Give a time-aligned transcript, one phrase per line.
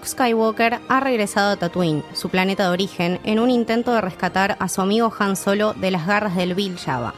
[0.00, 4.56] Luke Skywalker ha regresado a Tatooine, su planeta de origen, en un intento de rescatar
[4.58, 7.12] a su amigo Han Solo de las garras del Bill Java.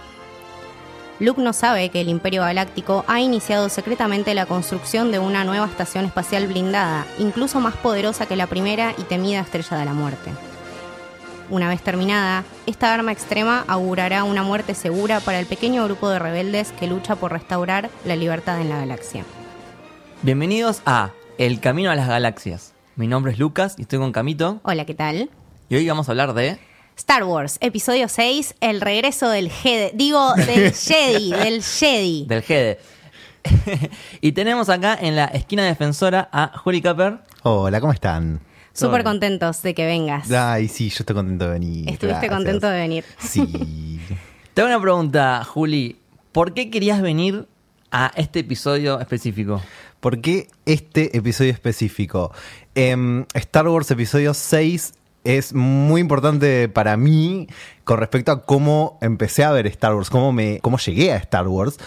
[1.20, 5.66] Luke no sabe que el Imperio Galáctico ha iniciado secretamente la construcción de una nueva
[5.66, 10.32] estación espacial blindada, incluso más poderosa que la primera y temida Estrella de la Muerte.
[11.50, 16.18] Una vez terminada, esta arma extrema augurará una muerte segura para el pequeño grupo de
[16.18, 19.24] rebeldes que lucha por restaurar la libertad en la galaxia.
[20.22, 22.74] Bienvenidos a El Camino a las Galaxias.
[22.94, 24.60] Mi nombre es Lucas y estoy con Camito.
[24.64, 25.30] Hola, ¿qué tal?
[25.68, 26.58] Y hoy vamos a hablar de...
[26.96, 29.96] Star Wars, episodio 6, el regreso del Jedi.
[29.96, 32.26] Digo, del Jedi, del Jedi.
[32.26, 32.76] Del Jedi.
[34.20, 37.20] y tenemos acá en la esquina defensora a Juli Capper.
[37.42, 38.40] Hola, ¿cómo están?
[38.74, 40.30] Súper contentos de que vengas.
[40.30, 41.88] Ay, sí, yo estoy contento de venir.
[41.88, 42.32] Estuviste gracias.
[42.34, 43.04] contento de venir.
[43.18, 44.00] Sí.
[44.54, 45.98] Te hago una pregunta, Juli.
[46.30, 47.46] ¿Por qué querías venir
[47.90, 49.62] a este episodio específico?
[50.02, 52.32] ¿Por qué este episodio específico?
[52.74, 57.46] Em, Star Wars episodio 6 es muy importante para mí
[57.84, 61.48] con respecto a cómo empecé a ver Star Wars, cómo, me, cómo llegué a Star
[61.48, 61.78] Wars.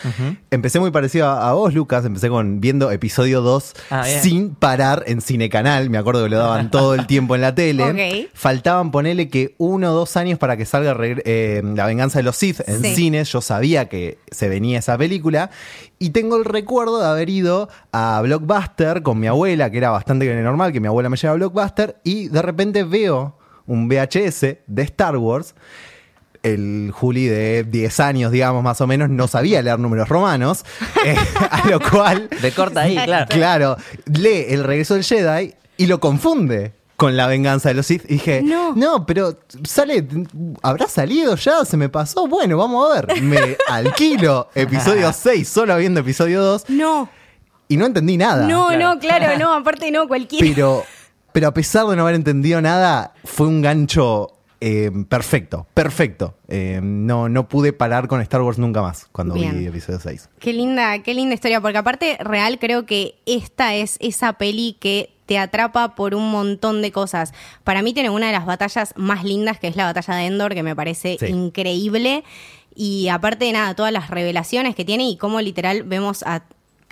[0.52, 2.04] Empecé muy parecido a, a vos, Lucas.
[2.06, 5.90] Empecé con viendo episodio 2 Ah, sin parar en Cinecanal.
[5.90, 8.30] Me acuerdo que lo daban todo el tiempo en la tele.
[8.34, 12.36] Faltaban ponerle que uno o dos años para que salga eh, La venganza de los
[12.36, 12.96] Sith en Sí.
[12.96, 13.32] cines.
[13.32, 15.50] Yo sabía que se venía esa película.
[15.98, 20.34] Y tengo el recuerdo de haber ido a Blockbuster con mi abuela, que era bastante
[20.44, 21.98] normal que mi abuela me lleva a Blockbuster.
[22.04, 25.56] Y de repente veo un VHS de Star Wars.
[26.44, 30.64] El Juli de 10 años, digamos, más o menos, no sabía leer números romanos.
[31.06, 31.16] eh,
[31.50, 33.26] a lo cual De corta ahí, claro.
[33.30, 38.04] Claro, lee El regreso del Jedi y lo confunde con la venganza de los Sith.
[38.06, 38.74] Y dije, No.
[38.76, 40.06] no, pero sale,
[40.62, 41.66] ¿habrá salido ya?
[41.66, 42.28] ¿Se me pasó?
[42.28, 43.22] Bueno, vamos a ver.
[43.24, 47.10] Me alquilo episodio 6, solo viendo episodio 2, No,
[47.68, 48.48] y no entendí nada.
[48.48, 48.94] no, claro.
[48.94, 50.46] no, claro, no, aparte no, cualquiera.
[50.48, 50.86] Pero,
[51.36, 54.32] pero a pesar de no haber entendido nada, fue un gancho
[54.62, 56.34] eh, perfecto, perfecto.
[56.48, 59.60] Eh, no, no pude parar con Star Wars nunca más cuando Bien.
[59.60, 60.30] vi episodio 6.
[60.40, 65.14] Qué linda, qué linda historia, porque aparte real creo que esta es esa peli que
[65.26, 67.34] te atrapa por un montón de cosas.
[67.66, 70.54] Para mí tiene una de las batallas más lindas, que es la batalla de Endor,
[70.54, 71.26] que me parece Sí.
[71.26, 72.24] increíble.
[72.74, 76.44] Y aparte de nada, todas las revelaciones que tiene y cómo literal vemos a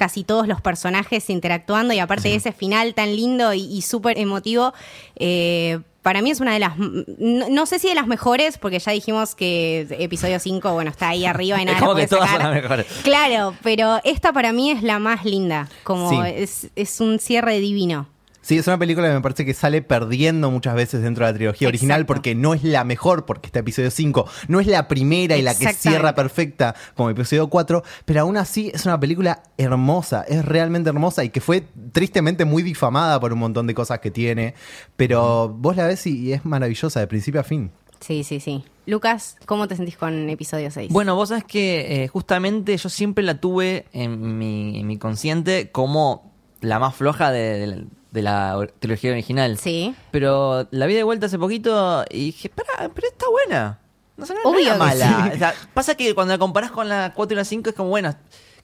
[0.04, 4.18] casi todos los personajes interactuando y aparte de ese final tan lindo y, y súper
[4.20, 4.74] emotivo,
[5.16, 8.80] eh, para mí es una de las, no, no sé si de las mejores, porque
[8.80, 11.78] ya dijimos que episodio 5, bueno, está ahí arriba y nada.
[11.78, 12.86] Es como la que todas son las mejores.
[13.04, 16.18] Claro, pero esta para mí es la más linda, como Sí.
[16.36, 18.08] es, es un cierre divino.
[18.44, 21.36] Sí, es una película que me parece que sale perdiendo muchas veces dentro de la
[21.38, 25.38] trilogía original porque no es la mejor, porque está episodio 5, no es la primera
[25.38, 30.24] y la que cierra perfecta como episodio 4, pero aún así es una película hermosa,
[30.28, 34.12] es realmente hermosa y que fue tristemente muy difamada por un montón de cosas que
[34.12, 34.56] tiene,
[34.98, 37.72] pero vos la ves y, y es maravillosa de principio a fin.
[38.02, 38.66] Sí, sí, sí.
[38.86, 40.92] Lucas, ¿cómo te sentís con episodio 6?
[40.92, 45.72] Bueno, vos sabés que eh, justamente yo siempre la tuve en mi, en mi consciente
[45.72, 49.58] como la más floja de, de- de la trilogía original.
[49.58, 49.94] Sí.
[50.12, 53.80] Pero la vi de vuelta hace poquito y dije, pará, pero está buena.
[54.16, 55.24] No, sé, no, Obvio era que mala.
[55.26, 55.36] sí.
[55.36, 57.90] O sea, pasa que cuando la comparás con la 4 y la 5 es como,
[57.90, 58.16] bueno,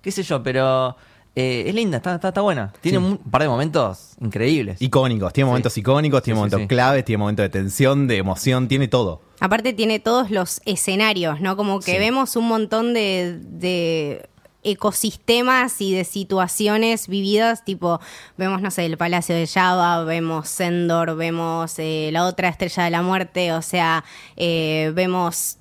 [0.01, 0.95] qué sé yo, pero
[1.35, 2.71] eh, es linda, está, está, está buena.
[2.81, 3.03] Tiene Sí.
[3.03, 4.79] un par de momentos increíbles.
[4.81, 6.67] Icónicos, tiene momentos icónicos, tiene Sí, sí, momentos sí.
[6.67, 9.21] claves, tiene momentos de tensión, de emoción, tiene todo.
[9.39, 11.57] Aparte tiene todos los escenarios, ¿no?
[11.57, 11.97] Como que Sí.
[11.97, 14.28] vemos un montón de, de
[14.63, 17.99] ecosistemas y de situaciones vividas, tipo,
[18.37, 22.89] vemos, no sé, el Palacio de Java, vemos Sendor, vemos eh, la otra Estrella de
[22.89, 24.03] la Muerte, o sea,
[24.35, 25.57] eh, vemos...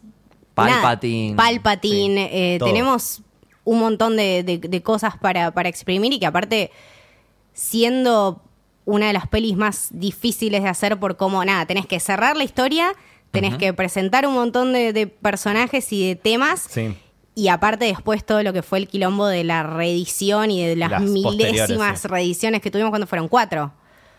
[1.34, 2.28] nada, Palpatine.
[2.28, 3.22] Sí, eh, tenemos
[3.64, 6.72] un montón de, de- de cosas para, para exprimir y que aparte,
[7.52, 8.42] siendo
[8.84, 12.44] una de las pelis más difíciles de hacer por cómo, nada, tenés que cerrar la
[12.44, 12.94] historia,
[13.30, 16.66] tenés que presentar un montón de, de personajes y de temas.
[16.70, 16.96] Sí.
[17.38, 21.00] Y aparte después todo lo que fue el quilombo de la reedición y de las,
[21.00, 22.08] milésimas sí.
[22.08, 23.70] reediciones que tuvimos cuando fueron cuatro.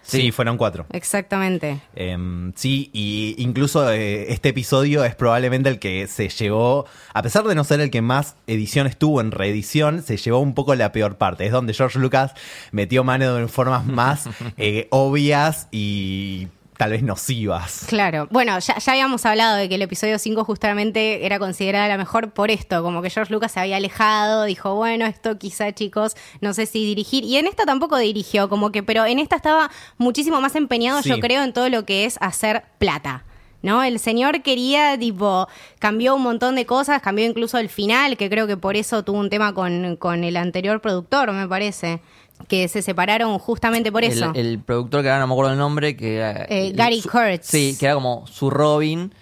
[0.04, 0.86] Sí, fueron cuatro.
[0.94, 1.82] Exactamente.
[1.98, 7.44] Em, sí, y incluso eh, este episodio es probablemente el que se llevó, a pesar
[7.44, 10.94] de no ser el que más ediciones tuvo en reedición, se llevó un poco la
[10.94, 11.46] peor parte.
[11.46, 12.32] Es donde George Lucas
[12.72, 16.48] metió mano en formas más eh, obvias y
[16.80, 17.84] tal vez nocivas.
[17.90, 18.30] Claro.
[18.32, 22.32] Bueno, ya, ya habíamos hablado de que el episodio 5 justamente era considerada la mejor
[22.32, 26.54] por esto, como que George Lucas se había alejado, dijo, bueno, esto quizá chicos, no
[26.54, 27.26] sé si dirigir.
[27.26, 31.10] Y en esta tampoco dirigió, como que, pero en esta estaba muchísimo más empeñado, Sí.
[31.10, 33.26] yo creo, en todo lo que es hacer plata.
[33.62, 33.84] ¿No?
[33.84, 35.50] El señor quería, tipo,
[35.80, 39.20] cambió un montón de cosas, cambió incluso el final, que creo que por eso tuvo
[39.20, 42.00] un tema con, con el anterior productor, me parece.
[42.48, 44.32] Que se separaron justamente por eso.
[44.36, 47.46] el productor, que ahora no me acuerdo el nombre, que era- Eh, Gary su- Kurtz.
[47.46, 49.14] Sí, que era como su Robin,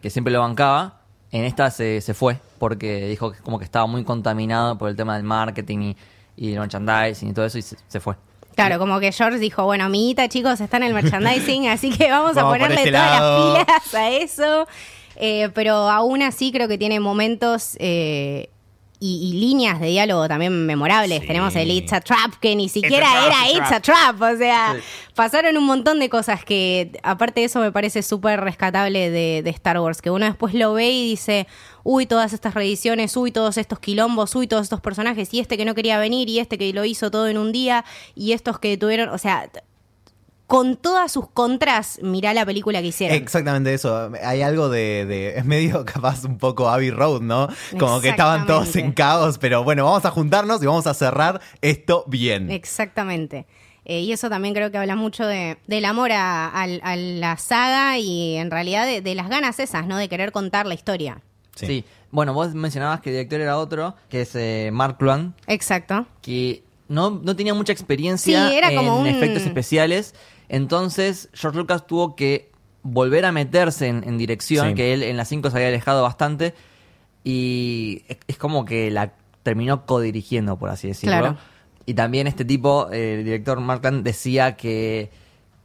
[0.00, 1.00] que siempre lo bancaba.
[1.32, 4.96] En esta se, se fue, porque dijo que como que estaba muy contaminado por el
[4.96, 5.96] tema del marketing y,
[6.36, 8.14] y el merchandising y todo eso, y se, se fue.
[8.54, 12.36] Claro, como que George dijo, bueno, amiguita, chicos, está en el merchandising, así que vamos,
[12.36, 13.54] a Vamos ponerle este todas lado.
[13.54, 14.66] las pilas a eso.
[15.16, 18.48] Eh, pero aún así creo que tiene momentos eh,
[19.00, 21.20] y, y líneas de diálogo también memorables.
[21.20, 21.26] Sí.
[21.26, 24.20] Tenemos el It's a Trap, que ni siquiera era it's a Trap.
[24.22, 24.82] O sea, Sí.
[25.14, 29.50] pasaron un montón de cosas que, aparte de eso, me parece súper rescatable de, de
[29.50, 30.02] Star Wars.
[30.02, 31.46] Que uno después lo ve y dice,
[31.84, 35.64] uy, todas estas reediciones, uy, todos estos quilombos, uy, todos estos personajes, y este que
[35.64, 37.84] no quería venir, y este que lo hizo todo en un día,
[38.14, 39.48] y estos que tuvieron, o sea,
[40.46, 43.16] con todas sus contras, mirá la película que hicieron.
[43.16, 44.10] Exactamente eso.
[44.22, 47.48] Hay algo de, de- Es medio capaz un poco Abbey Road, ¿no?
[47.78, 51.40] Como que estaban todos en caos, pero bueno, vamos a juntarnos y vamos a cerrar
[51.62, 52.50] esto bien.
[52.50, 53.46] Exactamente.
[53.84, 57.98] Eh, y eso también creo que habla mucho de, del amor a, a la saga
[57.98, 59.96] y en realidad de, de las ganas esas, ¿no?
[59.96, 61.20] De querer contar la historia.
[61.54, 61.66] Sí.
[61.66, 61.84] Sí.
[62.10, 66.06] Bueno, vos mencionabas que el director era otro, que es eh, Mark Luan, Exacto.
[66.22, 70.14] que no, no tenía mucha experiencia Sí, era en como un- efectos especiales.
[70.48, 72.50] Entonces, George Lucas tuvo que
[72.82, 74.74] volver a meterse en, en dirección, Sí.
[74.74, 76.54] que él en las 5 se había alejado bastante.
[77.24, 79.12] Y es, es como que la
[79.42, 81.18] terminó codirigiendo, por así decirlo.
[81.18, 81.38] Claro.
[81.84, 85.10] Y también este tipo, el director Mark Land, decía que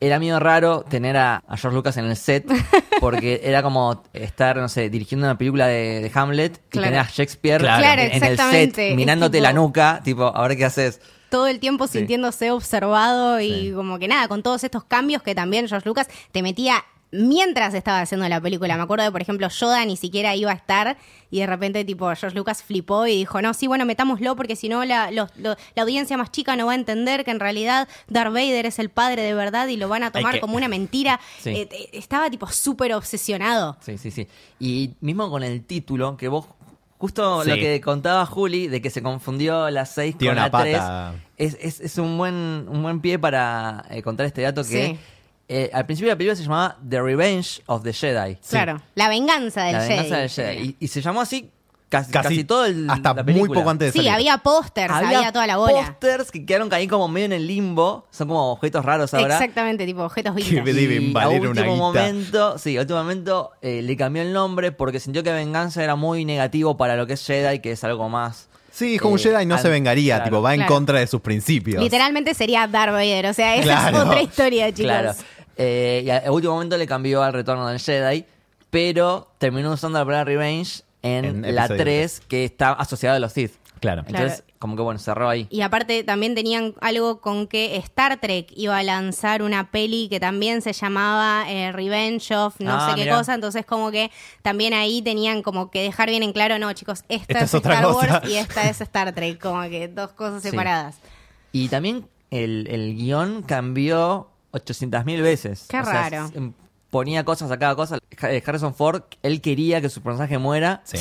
[0.01, 2.45] era medio raro tener a, a George Lucas en el set,
[2.99, 6.85] porque era como estar, no sé, dirigiendo una película de, de Hamlet y Claro.
[6.87, 7.81] tener a Shakespeare Claro.
[7.83, 10.99] Claro, en, en el set mirándote tipo- la nuca, tipo, a ver qué haces.
[11.29, 11.99] todo el tiempo Sí.
[11.99, 13.71] sintiéndose observado y Sí.
[13.73, 18.01] como que nada, con todos estos cambios que también George Lucas te metía mientras estaba
[18.01, 18.77] haciendo la película.
[18.77, 20.97] Me acuerdo de, por ejemplo, Yoda ni siquiera iba a estar
[21.29, 24.69] y de repente, tipo, George Lucas flipó y dijo, no, sí, bueno, metámoslo porque si
[24.69, 28.33] no la, los- la audiencia más chica no va a entender que en realidad Darth
[28.33, 31.19] Vader es el padre de verdad y lo van a tomar que- como una mentira.
[31.41, 31.49] Sí.
[31.51, 33.77] Eh, eh, estaba, tipo, súper obsesionado.
[33.81, 34.27] Sí, sí, sí.
[34.59, 36.45] Y mismo con el título, que vos,
[36.97, 37.49] justo Sí.
[37.49, 41.13] lo que contaba Juli, de que se confundió la 6 Tiene con la 3, pata.
[41.37, 42.33] es, es, es un buen
[42.69, 44.99] un buen pie para eh, contar este dato que Sí.
[45.53, 48.37] Eh, al principio de la película se llamaba The Revenge of the Jedi.
[48.49, 49.89] Claro, la venganza del La Jedi.
[50.03, 50.75] venganza del Jedi.
[50.79, 51.49] Y, y se llamó así
[51.89, 54.11] casi, Casi, casi, todo el hasta la muy poco antes de Sí, salir.
[54.11, 55.73] había pósters, había, toda la bola.
[55.99, 58.07] pósters que quedaron ahí como medio en el limbo.
[58.11, 59.35] Son como objetos raros ahora.
[59.35, 60.73] Exactamente, tipo objetos Que vintage.
[60.73, 61.77] deben Y valer a una último guita.
[62.01, 65.97] momento, sí, a último momento eh, le cambió el nombre porque sintió que venganza era
[65.97, 68.47] muy negativo para lo que es Jedi, que es algo más.
[68.71, 70.97] Sí, es como un eh, Jedi no al- se vengaría, claro, tipo, va en contra
[70.99, 71.83] de sus principios.
[71.83, 73.97] Literalmente sería Darth Vader, o sea, esa Claro.
[73.97, 74.83] es otra historia, chicos.
[74.91, 75.13] Claro.
[75.57, 78.25] Eh, y a- a último momento le cambió al retorno del Jedi,
[78.69, 83.19] pero terminó usando la palabra Revenge en, En la episodio 3, que está asociada a
[83.19, 83.53] los Sith.
[83.79, 84.03] Claro.
[84.05, 85.47] Entonces, como que bueno, cerró ahí.
[85.49, 90.19] Y aparte también tenían algo con que Star Trek iba a lanzar una peli que
[90.19, 93.17] también se llamaba eh, Revenge of no Ah, sé qué mirá.
[93.17, 94.11] cosa, entonces como que
[94.43, 97.53] también ahí tenían como que dejar bien en claro, no chicos, esta, Esta es, es
[97.55, 98.13] otra Star cosa.
[98.19, 100.51] Wars y esta es Star Trek, como que dos cosas Sí.
[100.51, 100.97] separadas.
[101.51, 105.65] Y también el, el guion cambió 800.000 veces.
[105.69, 106.29] Qué O sea, raro.
[106.35, 106.53] em,
[106.89, 107.97] ponía cosas a cada cosa.
[108.23, 110.81] Eh, Harrison Ford, él quería que su personaje muera.
[110.83, 110.97] Sí.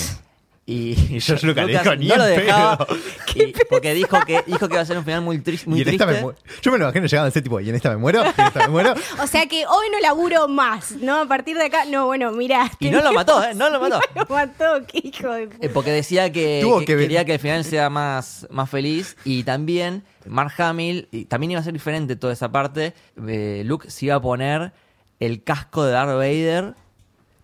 [0.66, 2.86] Y, George Lucas dijo, "Ni no lo dejaba.
[2.86, 2.96] pedo".
[3.34, 5.82] y- porque dijo que, dijo que iba a ser un final muy, tris- muy y
[5.82, 6.24] en esta triste.
[6.24, 8.40] me Yo me lo imagino llegando a ese tipo, y en esta me muero, y
[8.40, 8.94] en esta me muero.
[9.22, 11.22] O sea que hoy no laburo más, ¿no?
[11.22, 12.70] A partir de acá, no, bueno, mirá.
[12.78, 13.52] Y no lo mató, ¿eh?
[13.54, 14.00] No lo mató.
[14.14, 15.66] lo mató, qué hijo de puta.
[15.66, 18.70] Eh, Porque decía que, Tuvo que que ver- quería que el final sea más, más
[18.70, 22.94] feliz y también Mark Hamill, y también iba a ser diferente toda esa parte,
[23.26, 24.72] eh, Luke se iba a poner
[25.18, 26.74] el casco de Darth Vader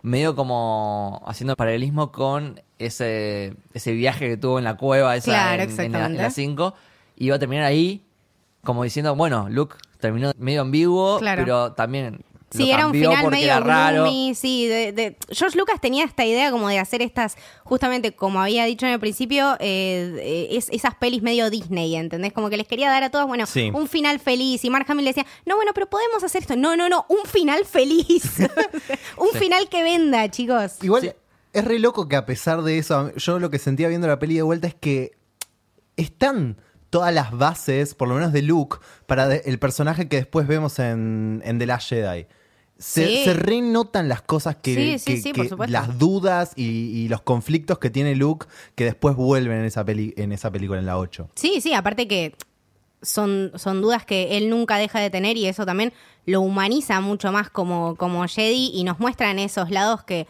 [0.01, 5.63] medio como haciendo paralelismo con ese, ese viaje que tuvo en la cueva esa Claro,
[5.63, 6.23] en, en la- en exactamente.
[6.23, 6.73] la 5
[7.17, 8.03] y iba a terminar ahí
[8.63, 11.41] como diciendo, bueno, Luke terminó medio ambiguo, Claro.
[11.43, 14.03] pero también Sí, lo era un cambió final porque medio era raro.
[14.03, 14.67] gloomy, sí.
[14.67, 18.85] De, de- George Lucas tenía esta idea como de hacer estas, justamente como había dicho
[18.85, 22.31] en el principio, eh, eh, es- esas pelis medio Disney, ¿entendés?
[22.31, 23.69] Como que les quería dar a todos, bueno, Sí.
[23.73, 24.63] un final feliz.
[24.63, 26.55] Y Mark Hamill le decía, no, bueno, pero podemos hacer esto.
[26.55, 28.23] No, no, no, un final feliz.
[29.17, 30.75] un final que venda, chicos.
[30.81, 31.09] Igual Sí.
[31.53, 34.35] Es re loco que a pesar de eso, yo lo que sentía viendo la peli
[34.35, 35.11] de vuelta es que
[35.95, 36.57] están
[36.89, 40.79] todas las bases, por lo menos de Luke, para de- el personaje que después vemos
[40.79, 42.27] en, en The Last Jedi.
[42.77, 43.23] Se, Sí.
[43.25, 47.89] se renotan las cosas que, Sí, sí, que- las dudas y, y los conflictos que
[47.89, 51.29] tiene Luke que después vuelven en esa peli, en esa película en la 8.
[51.35, 52.35] Sí, sí, aparte que
[53.01, 55.91] son, son dudas que él nunca deja de tener y eso también
[56.25, 60.27] lo humaniza mucho más como, como Jedi y nos muestra en esos lados que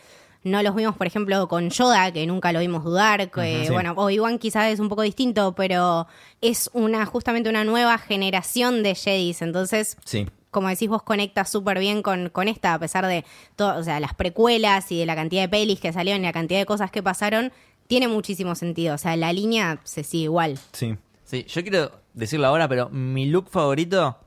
[0.48, 3.72] no los vimos, por ejemplo, con Yoda, que nunca lo vimos dudar, que, sí.
[3.74, 6.08] bueno, Obi-Wan quizás es un poco distinto, pero
[6.42, 10.28] es una justamente una nueva generación de Jedis, entonces Sí.
[10.52, 13.24] como decís vos, conecta súper bien con, con esta, a pesar de
[13.56, 16.34] todo, o sea, las precuelas y de la cantidad de pelis que salieron y la
[16.34, 17.52] cantidad de cosas que pasaron,
[17.88, 18.96] tiene muchísimo sentido.
[18.96, 20.58] O sea, la línea se sigue igual.
[20.74, 20.96] Sí.
[21.24, 24.18] Sí, yo quiero decirlo ahora, pero mi look favorito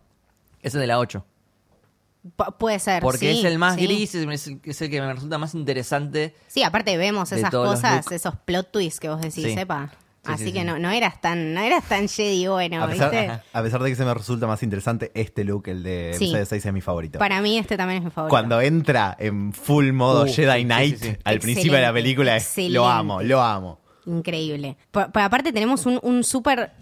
[0.62, 1.24] es el de la 8.
[2.36, 3.02] Pu- puede ser.
[3.02, 3.82] Porque sí, es el más sí.
[3.86, 6.34] gris, es el, es el que me resulta más interesante.
[6.48, 9.54] Sí, aparte vemos esas cosas, esos plot twists que vos decís, Sí.
[9.54, 9.90] sepa.
[10.22, 10.66] Sí, Así sí, que sí.
[10.66, 13.30] No, no eras tan, no eras tan Jedi bueno, a, pesar, ¿viste?
[13.54, 16.24] a pesar de que se me resulta más interesante, este look, el de Sí.
[16.24, 17.18] episodio 6, es mi favorito.
[17.18, 18.28] Para mí este también es mi favorito.
[18.30, 21.16] Cuando entra en full modo Uh, Jedi Knight sí, sí.
[21.24, 23.80] al principio de la película, es- lo amo, lo amo.
[24.04, 24.76] Increíble.
[24.90, 26.72] Por- por aparte tenemos un, un súper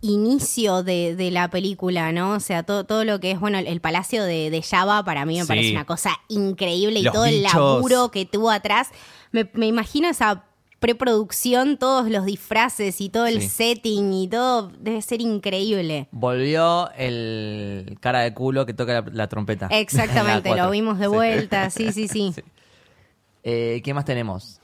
[0.00, 2.32] inicio de, de la película, ¿no?
[2.32, 5.24] O sea, todo, todo lo que es, bueno, el, el palacio de, de Java para
[5.26, 5.48] mí me Sí.
[5.48, 8.88] parece una cosa increíble y Los todo el laburo que tuvo atrás.
[9.32, 10.44] Me, me imagino esa
[10.78, 13.48] preproducción, todos los disfraces y todo el Sí.
[13.48, 16.06] setting y todo debe ser increíble.
[16.12, 19.66] Volvió el cara de culo que toca la, la trompeta.
[19.72, 21.10] Exactamente, la lo vimos de Sí.
[21.10, 22.32] vuelta, sí, sí, sí.
[22.36, 22.42] Sí.
[23.44, 24.60] Eh, ¿Qué más tenemos?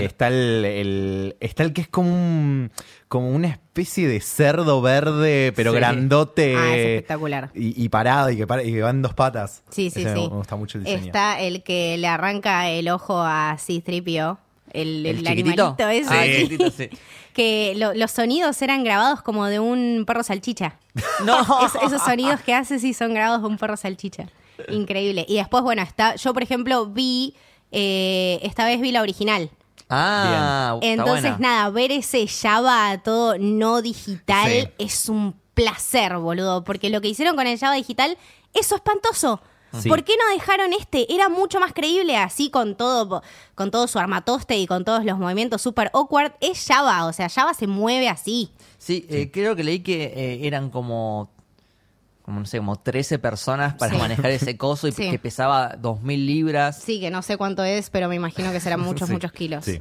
[0.00, 2.70] Eh, Está el, el- está el que es como un,
[3.08, 5.76] como una especie de cerdo verde, pero Sí.
[5.78, 6.54] grandote.
[6.56, 7.50] Ah, es espectacular.
[7.54, 9.62] Y, y parado, y que, para- y que va en dos patas.
[9.70, 10.20] Sí, sí, Ese sí.
[10.20, 11.06] Me gusta mucho el diseño.
[11.06, 14.38] Está el que le arranca el ojo a C-3PO,
[14.72, 15.76] el, ¿El el, chiquitito?
[15.78, 16.14] animalito ese.
[16.14, 16.42] Ah, Sí.
[16.42, 16.88] chiquitito, sí.
[17.36, 20.78] Que lo- los sonidos eran grabados como de un perro salchicha.
[21.24, 21.38] No.
[21.66, 24.26] Es- esos sonidos que hace sí son grabados de un perro salchicha.
[24.70, 25.26] Increíble.
[25.28, 26.14] Y después, bueno, está.
[26.16, 27.34] Yo, por ejemplo, vi.
[27.72, 29.50] eh, esta vez vi la original.
[29.88, 31.38] Ah, está Entonces, buena.
[31.38, 34.68] nada, ver ese Java todo no digital Sí.
[34.78, 36.64] es un placer, boludo.
[36.64, 38.18] Porque lo que hicieron con el Java digital,
[38.52, 39.40] eso es espantoso.
[39.80, 39.88] Sí.
[39.88, 41.12] ¿Por qué no dejaron este?
[41.12, 43.22] Era mucho más creíble así con todo,
[43.54, 46.32] con todo su armatoste y con todos los movimientos super awkward.
[46.40, 48.50] Es Java, o sea, Java se mueve así.
[48.78, 51.30] Sí, eh, creo que leí que eh, eran como,
[52.26, 53.98] como, no sé, como 13 personas para Sí.
[53.98, 55.10] manejar ese coso y Sí.
[55.10, 56.76] que pesaba 2.000 libras.
[56.78, 59.64] Sí, que no sé cuánto es, pero me imagino que serán muchos, Sí, muchos kilos.
[59.64, 59.80] Sí.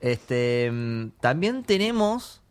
[0.00, 2.42] Este, mm, también tenemos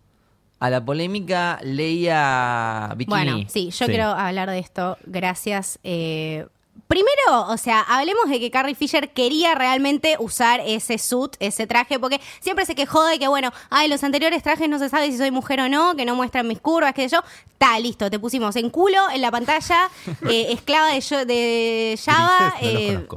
[0.60, 3.10] a la polémica Leia Bikini.
[3.10, 3.92] Bueno, sí, yo Sí.
[3.92, 4.98] quiero hablar de esto.
[5.06, 5.80] Gracias.
[5.84, 6.48] eh,
[6.88, 11.98] Primero, o sea, hablemos de que Carrie Fisher quería realmente usar ese suit, ese traje,
[12.00, 15.18] porque siempre se quejó de que, bueno, ay, los anteriores trajes no se sabe si
[15.18, 17.24] soy mujer o no, que no muestran mis curvas, qué sé yo.
[17.54, 19.90] Está, listo, te pusimos en culo, en la pantalla,
[20.30, 22.54] eh, esclava de, yo- de Java.
[22.62, 23.08] Eh.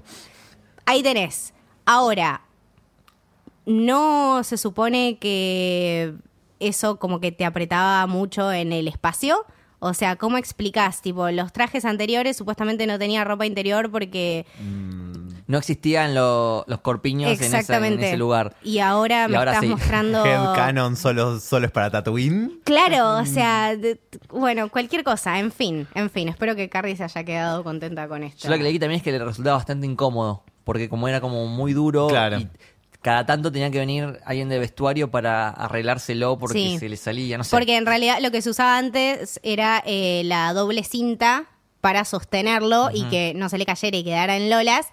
[0.86, 1.52] Ahí tenés.
[1.84, 2.42] Ahora,
[3.66, 6.14] ¿no se supone que
[6.60, 9.44] eso como que te apretaba mucho en el espacio?
[9.78, 11.02] O sea, ¿cómo explicás?
[11.02, 14.46] Tipo, los trajes anteriores supuestamente no tenía ropa interior porque...
[15.48, 18.08] No existían lo- los corpiños en, esa- en Exactamente.
[18.08, 18.56] ese lugar.
[18.64, 19.70] Y ahora Y me ahora estás sí.
[19.70, 20.24] mostrando...
[20.26, 22.58] Headcanon solo, solo es para Tatooine.
[22.64, 27.04] Claro, o sea, de- bueno, cualquier cosa, en fin, en fin, espero que Carrie se
[27.04, 28.44] haya quedado contenta con esto.
[28.44, 31.46] Yo lo que leí también es que le resultaba bastante incómodo, porque como era como
[31.46, 32.40] muy duro Claro.
[32.40, 32.48] y
[33.06, 36.78] cada tanto tenía que venir alguien de vestuario para arreglárselo porque Sí.
[36.80, 37.54] se le salía, no sé.
[37.54, 41.44] Porque en realidad lo que se usaba antes era eh, la doble cinta
[41.80, 44.88] para sostenerlo y que no se le cayera y quedara en lolas.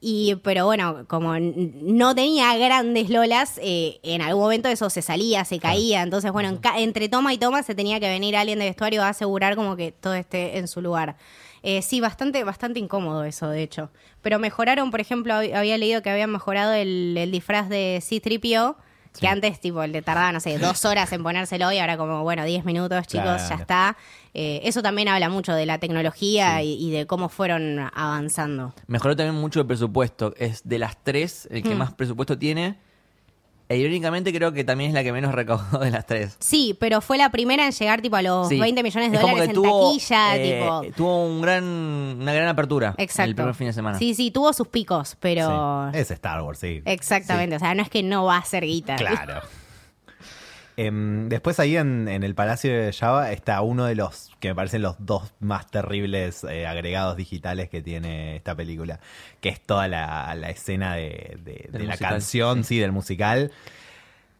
[0.00, 5.44] Y, pero bueno, como no tenía grandes lolas, eh, en algún momento eso se salía,
[5.44, 6.00] se caía.
[6.02, 9.02] Entonces, bueno, en ca- entre toma y toma se tenía que venir alguien de vestuario
[9.02, 11.16] a asegurar como que todo esté en su lugar.
[11.70, 13.90] Eh, sí, bastante, bastante incómodo eso, de hecho.
[14.22, 18.76] Pero mejoraron, por ejemplo, hab- había leído que habían mejorado el, el disfraz de C-3PO,
[19.20, 22.44] que antes, tipo, le tardaba, no sé, dos horas en ponérselo y ahora como, bueno,
[22.44, 23.96] diez minutos, chicos, ya está.
[24.32, 28.72] Eh, eso también habla mucho de la tecnología y, y de cómo fueron avanzando.
[28.86, 30.32] Mejoró también mucho el presupuesto.
[30.38, 31.78] Es de las tres el que Hmm.
[31.78, 32.78] más presupuesto tiene.
[33.70, 36.36] E irónicamente creo que también es la que menos recaudó de las tres.
[36.40, 38.58] Sí, pero fue la primera en llegar, tipo, a los Sí.
[38.58, 40.96] 20 millones de Es dólares en tuvo, taquilla, eh, tipo...
[40.96, 43.28] Tuvo un gran, una gran apertura Exacto.
[43.28, 43.98] el primer fin de semana.
[43.98, 45.90] Sí, sí, tuvo sus picos, pero...
[45.92, 45.98] Sí.
[45.98, 46.80] Es Star Wars, sí.
[46.84, 48.96] Exactamente, o sea, no es que no va a ser guita.
[48.96, 49.40] Claro.
[50.80, 54.54] Em, después ahí en, en el Palacio de Java está uno de los que me
[54.54, 59.00] parecen los dos más terribles eh, agregados digitales que tiene esta película,
[59.40, 62.78] que es toda la, la escena de, de- Del de la musical, canción, sí.
[62.78, 63.50] del musical,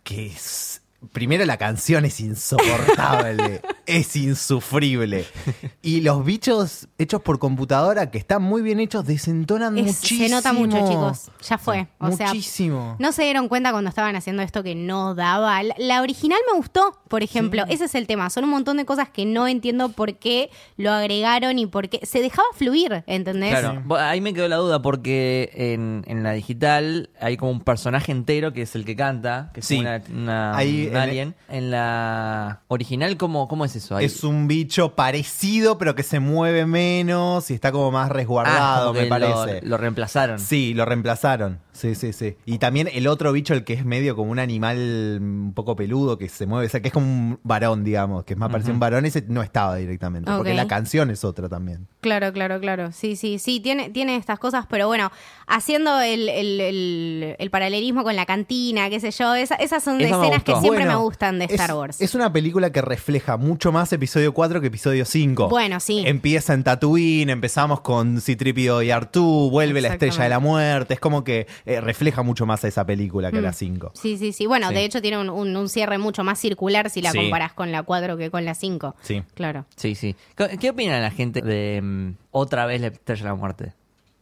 [0.04, 0.80] que es...
[1.12, 3.61] Primero la canción es insoportable.
[3.88, 5.25] es insufrible.
[5.83, 10.25] y los bichos hechos por computadora, que están muy bien hechos, desentonan Es- muchísimo.
[10.25, 11.30] se nota mucho, chicos.
[11.49, 11.88] Ya fue.
[11.99, 12.97] O sea, muchísimo.
[12.99, 15.62] no se dieron cuenta cuando estaban haciendo esto que no daba.
[15.62, 17.64] La, la original me gustó, por ejemplo.
[17.68, 18.30] Ese es el tema.
[18.30, 22.04] Son un montón de cosas que no entiendo por qué lo agregaron y por qué.
[22.04, 23.59] Se dejaba fluir, ¿entendés?
[23.59, 28.12] Claro, ahí me quedó la duda porque en, en la digital hay como un personaje
[28.12, 29.78] entero que es el que canta, que es Sí.
[29.78, 33.99] una, una- Ahí un en- la original, ¿cómo, cómo es eso?
[33.99, 38.88] Es un bicho parecido, pero que se mueve menos y está como más Ah, resguardado,
[38.88, 39.61] como me parece.
[39.62, 40.38] Lo, lo reemplazaron.
[40.38, 41.58] Sí, lo reemplazaron.
[41.78, 42.37] Sí, sí, sí.
[42.44, 46.18] Y también el otro bicho, el que es medio como un animal un poco peludo,
[46.18, 48.73] que se mueve, o sea, que es como un varón, digamos, que es más parecido
[48.73, 50.30] a un varón, ese no estaba directamente.
[50.30, 51.87] Porque la canción es otra también.
[52.00, 52.90] Claro, claro, claro.
[52.90, 55.12] Sí, sí, sí, tiene, tiene estas cosas, pero bueno,
[55.47, 60.00] haciendo el, el- el- el paralelismo con la cantina, qué sé yo, esa- esas son
[60.00, 62.00] escenas que siempre Bueno, me gustan de es- Star Wars.
[62.00, 65.49] Es una película que refleja mucho más episodio 4 que episodio 5.
[65.49, 66.02] Bueno, sí.
[66.06, 70.94] Empieza en Tatooine, empezamos con Citripio y Artú, vuelve la estrella de la muerte.
[70.94, 73.92] Es como que eh, refleja mucho más a esa película que a la 5.
[73.94, 74.46] Sí, sí, sí.
[74.46, 74.75] Bueno, Sí.
[74.75, 77.18] de hecho tiene un, un- un cierre mucho más circular si la Sí.
[77.18, 78.96] comparas con la 4 que con la 5.
[79.02, 79.22] Sí.
[79.34, 79.66] Claro.
[79.76, 80.16] Sí, sí.
[80.37, 83.72] ¿Qué, qué opina la gente de mm, otra vez la estrella de la muerte?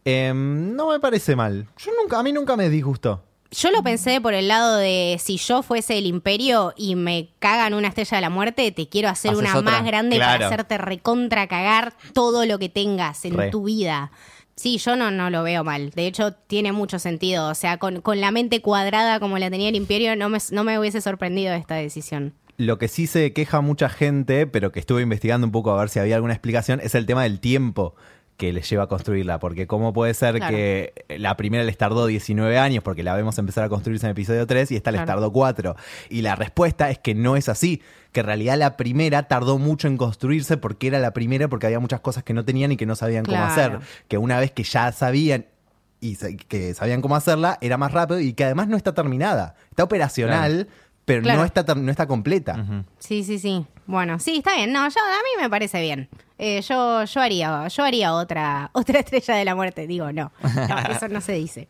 [0.05, 1.67] Em, no me parece mal.
[1.77, 3.23] Yo nunca, a mí nunca me disgustó.
[3.51, 7.73] Yo lo pensé por el lado de si yo fuese el imperio y me cagan
[7.73, 9.71] una estrella de la muerte, te quiero hacer Haces una otra.
[9.71, 10.33] más grande Claro.
[10.39, 13.49] para hacerte recontra cagar todo lo que tengas en Re.
[13.49, 14.11] tu vida.
[14.57, 15.91] Sí, yo no, no lo veo mal.
[15.91, 17.47] De hecho, tiene mucho sentido.
[17.47, 20.63] O sea, con, con la mente cuadrada como la tenía el imperio, no me, no
[20.63, 22.33] me hubiese sorprendido esta decisión.
[22.57, 25.89] Lo que sí se queja mucha gente, pero que estuve investigando un poco a ver
[25.89, 27.95] si había alguna explicación, es el tema del tiempo
[28.37, 29.39] que les lleva a construirla.
[29.39, 30.55] Porque cómo puede ser Claro.
[30.55, 34.45] que la primera les tardó 19 años, porque la vemos empezar a construirse en episodio
[34.47, 35.75] 3 y esta les tardó 4.
[36.09, 37.81] Y la respuesta es que no es así.
[38.11, 41.79] Que en realidad la primera tardó mucho en construirse porque era la primera, porque había
[41.79, 43.79] muchas cosas que no tenían y que no sabían cómo hacer.
[44.07, 45.47] Que una vez que ya sabían
[45.99, 49.55] y que sabían cómo hacerla, era más rápido y que además no está terminada.
[49.71, 50.67] Está operacional,
[51.07, 51.39] pero Claro.
[51.39, 52.83] no, está, no está completa.
[52.99, 53.65] Sí, sí, sí.
[53.85, 54.73] Bueno, sí, está bien.
[54.73, 56.09] No, yo, a mí me parece bien.
[56.37, 59.87] Eh, yo, yo haría, yo haría otra, otra estrella de la muerte.
[59.87, 60.33] Digo, no.
[60.43, 61.69] No, eso no se dice.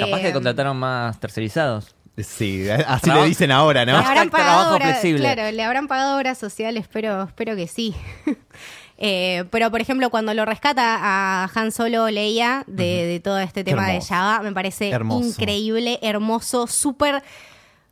[0.00, 1.94] Capaz que Eh, contrataron más tercerizados.
[2.16, 3.98] Sí, así Trabajo- le dicen ahora, Le ¿no?
[3.98, 5.20] habrán pagado Trabajo obra- flexible.
[5.20, 7.94] Claro, le habrán pagado obra social, espero, espero que sí.
[8.96, 13.64] Eh, pero, por ejemplo, cuando lo rescata a Han Solo Leia de, de todo este
[13.64, 14.14] tema de hermoso.
[14.14, 15.26] Java, me parece Hermoso.
[15.28, 17.22] increíble, hermoso, súper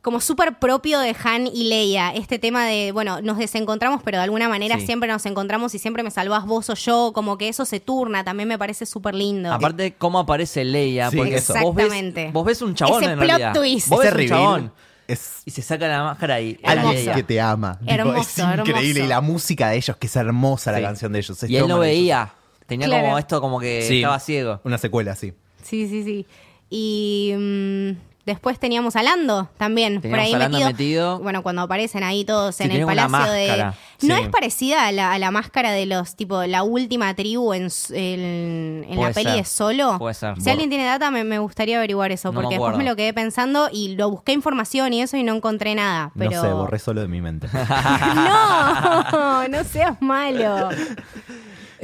[0.03, 2.11] como súper propio de Han y Leia.
[2.11, 4.87] Este tema de, bueno, nos desencontramos, pero de alguna manera Sí.
[4.87, 8.25] siempre nos encontramos y siempre me salvás vos o yo, como que eso se turna,
[8.25, 9.53] también me parece súper lindo.
[9.53, 11.09] Aparte, cómo aparece Leia.
[11.11, 11.55] Sí, porque eso.
[11.63, 12.31] vos ves, Exactamente.
[12.33, 13.55] vos ves un chabón Ese en plot realidad.
[13.55, 13.89] twist.
[13.89, 14.73] Vos Ese ves un reveal chabón
[15.09, 16.59] Es y se saca la máscara y.
[16.93, 17.15] Leia.
[17.15, 17.79] que te ama.
[17.87, 18.73] Hermoso, es increíble.
[18.91, 19.05] hermoso.
[19.05, 20.85] Y la música de ellos, que es hermosa la Sí.
[20.85, 21.43] canción de ellos.
[21.43, 22.35] es Y él no veía.
[22.67, 23.05] Tenía Claro.
[23.05, 23.97] como esto como que Sí.
[23.99, 24.61] estaba ciego.
[24.65, 25.33] Una secuela, sí.
[25.63, 26.27] Sí, sí, sí.
[26.71, 30.71] Y mm, después teníamos a Lando también por ahí a Lando metido.
[30.73, 31.19] metido.
[31.21, 33.73] Bueno, cuando aparecen ahí todos Sí, en el palacio de.
[34.03, 34.23] No Sí.
[34.23, 38.85] es parecida a la, a la máscara de los, tipo, la última tribu en, en,
[38.89, 39.97] en la peli de solo.
[39.99, 40.41] Puede ser.
[40.41, 42.97] Si alguien tiene data, me, me gustaría averiguar eso, No me porque después me lo
[42.97, 46.11] quedé pensando y lo busqué información y eso y no encontré nada.
[46.19, 46.33] Pero...
[46.33, 47.49] No sé, borré solo de mi mente.
[48.15, 50.71] no, no seas malo.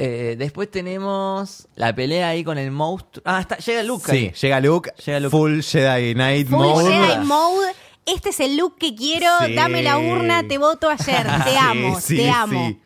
[0.01, 3.21] Eh, después tenemos la pelea ahí con el monstruo.
[3.25, 4.09] Ah, está, llega Luke.
[4.09, 4.31] sí, ahí.
[4.41, 5.31] llega Luke, Llega Luke.
[5.31, 6.89] full Jedi Knight Full mode.
[6.89, 7.67] Jedi Mode.
[8.05, 9.27] Este es el look que quiero.
[9.45, 9.53] Sí.
[9.55, 11.27] Dame la urna, te voto ayer.
[11.43, 12.67] Te Sí, amo, sí, te amo.
[12.69, 12.79] sí.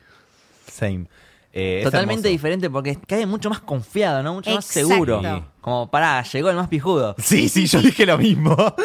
[0.72, 1.06] Same.
[1.54, 4.34] Eh, Totalmente diferente porque cae mucho más confiado, ¿no?
[4.34, 5.22] Mucho más seguro.
[5.62, 7.16] Como, pará, llegó el más pijudo.
[7.24, 8.58] Sí, sí, yo dije lo mismo.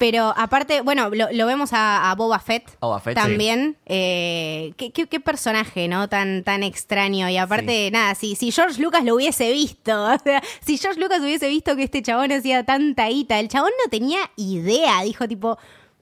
[0.00, 2.64] Pero aparte, bueno, lo, lo vemos a, a Boba Fett.
[2.80, 3.76] A Boba Fett, también.
[3.84, 6.08] Eh, ¿qué, qué, qué personaje, ¿no?
[6.08, 7.28] Tan, tan extraño.
[7.28, 11.20] Y aparte, nada, si, si George Lucas lo hubiese visto, o sea, si George Lucas
[11.20, 15.02] hubiese visto que este chabón hacía tanta guita, el chabón no tenía idea.
[15.02, 15.58] Dijo tipo,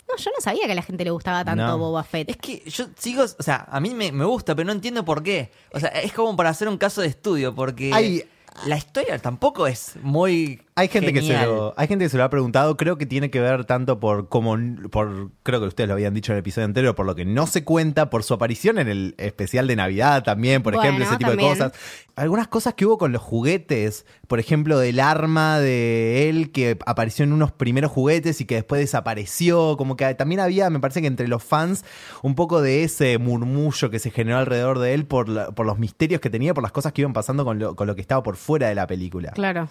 [0.08, 1.76] no, yo no sabía que a la gente le gustaba tanto No.
[1.78, 2.30] Boba Fett.
[2.30, 5.24] Es que yo sigo, o sea, a mí me, me gusta, pero no entiendo por
[5.24, 5.50] qué.
[5.72, 8.22] O sea, es como para hacer un caso de estudio, porque Hay-
[8.66, 10.62] la historia tampoco es muy.
[10.78, 13.30] Hay gente, que se lo, hay gente que se lo ha preguntado, creo que tiene
[13.30, 14.56] que ver tanto por como
[14.90, 17.46] por creo que ustedes lo habían dicho en el episodio anterior, por lo que no
[17.46, 21.16] se cuenta, por su aparición en el especial de Navidad también, por Bueno, ejemplo, ese
[21.18, 21.52] tipo también.
[21.54, 21.72] de cosas.
[22.16, 27.24] Algunas cosas que hubo con los juguetes, por ejemplo, del arma de él que apareció
[27.24, 31.06] en unos primeros juguetes y que después desapareció, como que también había, me parece que
[31.06, 31.84] entre los fans,
[32.22, 35.78] un poco de ese murmullo que se generó alrededor de él por, la- por los
[35.78, 38.22] misterios que tenía, por las cosas que iban pasando con lo, con lo que estaba
[38.22, 39.30] por fuera de la película.
[39.32, 39.68] Claro.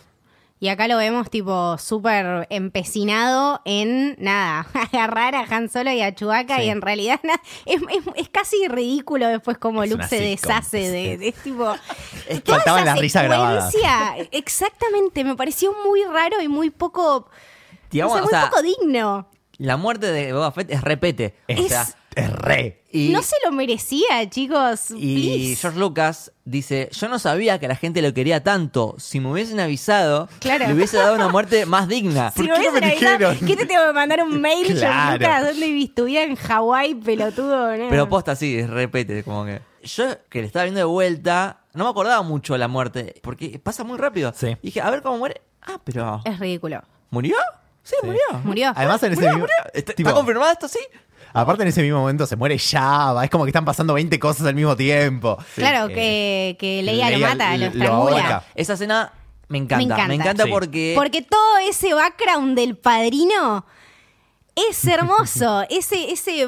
[0.60, 6.16] Y acá lo vemos tipo súper empecinado en nada, agarrar a Han Solo y a
[6.16, 6.64] Chewbacca Sí.
[6.64, 10.90] y en realidad na- es, es- es casi ridículo después como Es Luke se deshace
[10.90, 11.72] de, de tipo...
[12.28, 13.72] Es que toda faltaban esa las risas grabadas.
[13.72, 17.30] secuencia, Exactamente, me pareció muy raro y muy poco...
[17.92, 19.30] Digamos, no sé, o muy sea, poco digno.
[19.60, 21.36] La muerte de Boba Fett es repete.
[21.48, 21.88] Es, O sea,
[22.18, 22.84] es re.
[22.92, 24.92] y, no se lo merecía, chicos.
[24.96, 25.62] y please.
[25.62, 28.96] George Lucas dice, yo no sabía que la gente lo quería tanto.
[28.98, 30.68] Si me hubiesen avisado, Claro.
[30.68, 32.32] le hubiese dado una muerte más digna.
[32.36, 33.48] Si ¿Por me qué no me hubiesen avisado, dijeron?
[33.48, 35.14] ¿Qué te tengo que mandar un mail, George Claro.
[35.18, 35.46] Lucas?
[35.48, 37.78] ¿Dónde vivía en Hawái, pelotudo?
[37.78, 37.90] No.
[37.90, 39.62] Pero posta sí, es repete, como que.
[39.84, 43.60] Yo que le estaba viendo de vuelta, no me acordaba mucho de la muerte, porque
[43.60, 44.34] pasa muy rápido.
[44.36, 44.58] Sí.
[44.62, 45.42] Y dije, a ver cómo muere.
[45.62, 46.22] Ah, pero.
[46.26, 46.82] Es ridículo.
[47.10, 47.36] ¿Murió?
[47.84, 48.20] Sí, murió.
[48.44, 48.74] Murió.
[48.76, 49.42] Además, en ese Murió, mismo.
[49.48, 49.72] murió.
[49.74, 50.68] ¿Está, tipo, está confirmado esto?
[50.68, 50.80] Sí.
[51.34, 53.24] Aparte, en ese mismo momento se muere Java.
[53.24, 55.38] Es como que están pasando 20 cosas al mismo tiempo.
[55.56, 58.44] Claro, Eh, que, que Leia lo mata, lo lo estrangula.
[58.56, 59.14] Esa escena
[59.50, 59.78] me encanta.
[59.78, 60.08] Me encanta.
[60.08, 60.50] Me encanta Sí.
[60.52, 60.94] porque.
[60.96, 63.66] Porque todo ese background del padrino
[64.56, 65.64] es hermoso.
[65.70, 66.48] ese, ese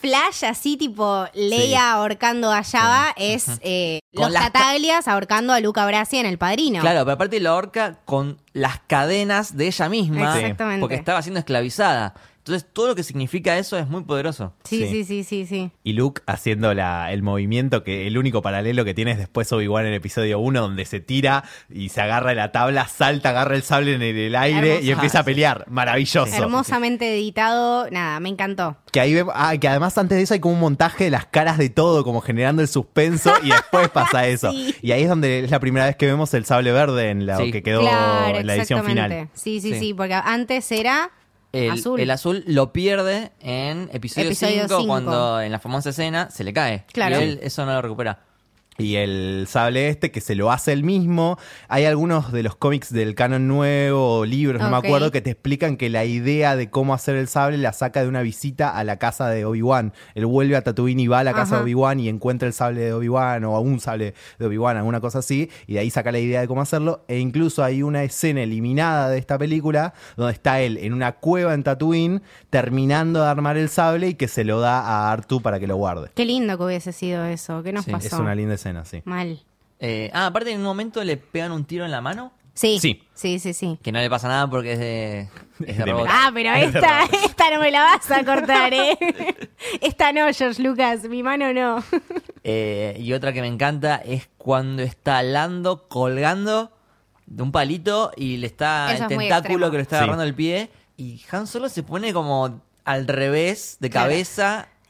[0.00, 5.60] flash así tipo Leia ahorcando a Java es eh, los las ca- Tataglias ahorcando a
[5.60, 6.80] Luca Brasi en el padrino.
[6.80, 10.38] Claro, pero aparte lo ahorca con las cadenas de ella misma.
[10.38, 10.80] Exactamente.
[10.80, 12.14] Porque estaba siendo esclavizada.
[12.46, 14.52] Entonces, todo lo que significa eso es muy poderoso.
[14.64, 14.88] Sí, Sí.
[14.90, 15.70] sí, sí, sí, sí.
[15.82, 19.84] Y Luke haciendo la, el movimiento que el único paralelo que tiene es después Obi-Wan
[19.86, 23.56] en el episodio 1, donde se tira y se agarra de la tabla, salta, agarra
[23.56, 24.84] el sable en el, el aire Hermoso.
[24.86, 25.64] y empieza a pelear.
[25.70, 26.36] Maravilloso.
[26.36, 28.76] Hermosamente editado, nada, me encantó.
[28.92, 31.24] Que ahí ve- ah, que además antes de eso hay como un montaje de las
[31.24, 34.50] caras de todo, como generando el suspenso, y después pasa eso.
[34.52, 34.74] Sí.
[34.82, 37.38] Y ahí es donde es la primera vez que vemos el sable verde en la
[37.38, 37.50] Sí.
[37.50, 39.14] que quedó claro, en la edición exactamente.
[39.16, 39.28] final.
[39.32, 39.94] Sí, sí, sí, Sí.
[39.94, 41.10] porque antes era
[41.54, 42.00] El azul.
[42.00, 44.86] el azul lo pierde en episodio Episodio 5 cinco.
[44.86, 46.84] cuando en la famosa escena se le cae.
[46.92, 47.20] Claro.
[47.20, 48.18] Y él eso no lo recupera.
[48.76, 51.38] Y el sable este que se lo hace él mismo.
[51.68, 55.30] Hay algunos de los cómics del canon nuevo o libros, no me acuerdo, que te
[55.30, 58.82] explican que la idea de cómo hacer el sable la saca de una visita a
[58.82, 59.92] la casa de Obi-Wan.
[60.16, 61.56] Él vuelve a Tatooine y va a la casa Ajá.
[61.58, 65.20] de Obi-Wan y encuentra el sable de Obi-Wan o un sable de Obi-Wan, alguna cosa
[65.20, 65.50] así.
[65.68, 67.04] Y de ahí saca la idea de cómo hacerlo.
[67.06, 71.54] E incluso hay una escena eliminada de esta película donde está él en una cueva
[71.54, 75.60] en Tatooine terminando de armar el sable y que se lo da a Artu para
[75.60, 76.10] que lo guarde.
[76.14, 77.62] Qué lindo que hubiese sido eso.
[77.62, 78.06] ¿Qué nos Sí, pasó?
[78.06, 79.02] Es una linda escena, sí.
[79.04, 79.40] Mal.
[79.80, 82.32] Eh, ah, aparte en un momento le pegan un tiro en la mano.
[82.54, 82.78] Sí.
[82.80, 83.02] Sí.
[83.14, 83.78] Sí, sí, sí.
[83.82, 85.20] Que no le pasa nada porque es de,
[85.66, 86.06] es de De robot.
[86.08, 88.96] Ah, pero esta, esta no me la vas a cortar, ¿eh?
[89.80, 91.82] Esta no, George Lucas, mi mano no.
[92.46, 96.70] Eh, y otra que me encanta es cuando está Lando colgando
[97.24, 100.02] de un palito y le está Eso el es tentáculo que le está Sí.
[100.02, 100.68] agarrando el pie.
[100.98, 104.08] Y Han solo se pone como al revés, de Claro.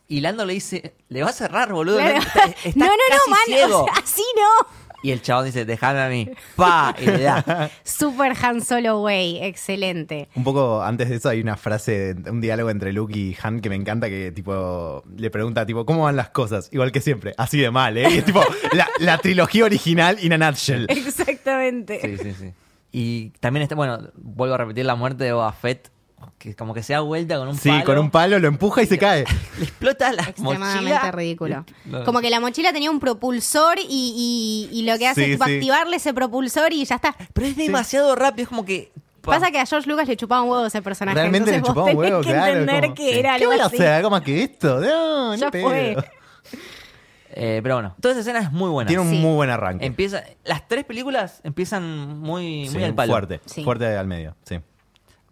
[0.06, 1.96] Y Lando le dice, le va a cerrar, boludo.
[1.96, 2.18] Claro.
[2.18, 3.80] Está, está no, no, casi no, man, ciego".
[3.82, 4.84] o sea, así no.
[5.02, 6.30] Y el chabón dice, déjame a mí.
[6.56, 7.70] Pa, y le da.
[7.84, 10.30] Super Han Solo Way, excelente.
[10.34, 13.68] Un poco antes de eso hay una frase, un diálogo entre Luke y Han que
[13.68, 16.70] me encanta que tipo le pregunta tipo ¿cómo van las cosas?
[16.72, 18.08] Igual que siempre, así de mal, ¿eh?
[18.10, 20.86] Y es tipo la, la trilogía original in a nutshell.
[20.88, 22.00] Exactamente.
[22.00, 22.52] Sí, sí, sí.
[22.90, 25.90] Y también está, bueno, vuelvo a repetir la muerte de Boba Fett,
[26.38, 27.84] que como que se da vuelta con un Sí, palo.
[27.84, 29.24] con un palo lo empuja y se cae.
[29.58, 31.10] Le explota la Extremadamente mochila.
[31.12, 31.64] ridículo.
[31.84, 32.04] No.
[32.04, 35.36] Como que la mochila tenía un propulsor y, y- y lo que hace Sí, es
[35.36, 35.54] tipo, sí.
[35.56, 37.14] activarle ese propulsor y ya está.
[37.32, 38.92] Pero es demasiado rápido, es como que...
[39.20, 39.32] pa.
[39.32, 41.16] Pasa que a George Lucas le chupaba un huevo ese personaje.
[41.18, 42.52] Realmente le entonces chupaba un huevo, que claro.
[42.60, 43.76] entender como, que era ¿Qué algo a así.
[43.76, 43.88] hacer?
[43.88, 44.80] ¿Algo más que esto?
[44.80, 45.68] No, Ya pedo.
[45.68, 45.96] fue.
[47.36, 48.86] Eh, pero bueno, toda esa escena es muy buena.
[48.86, 49.18] Tiene un Sí.
[49.18, 49.84] muy buen arranque.
[49.84, 53.12] Empieza, las tres películas empiezan muy, Sí, muy al palo.
[53.12, 53.64] Fuerte, Sí.
[53.64, 54.60] fuerte al medio, sí.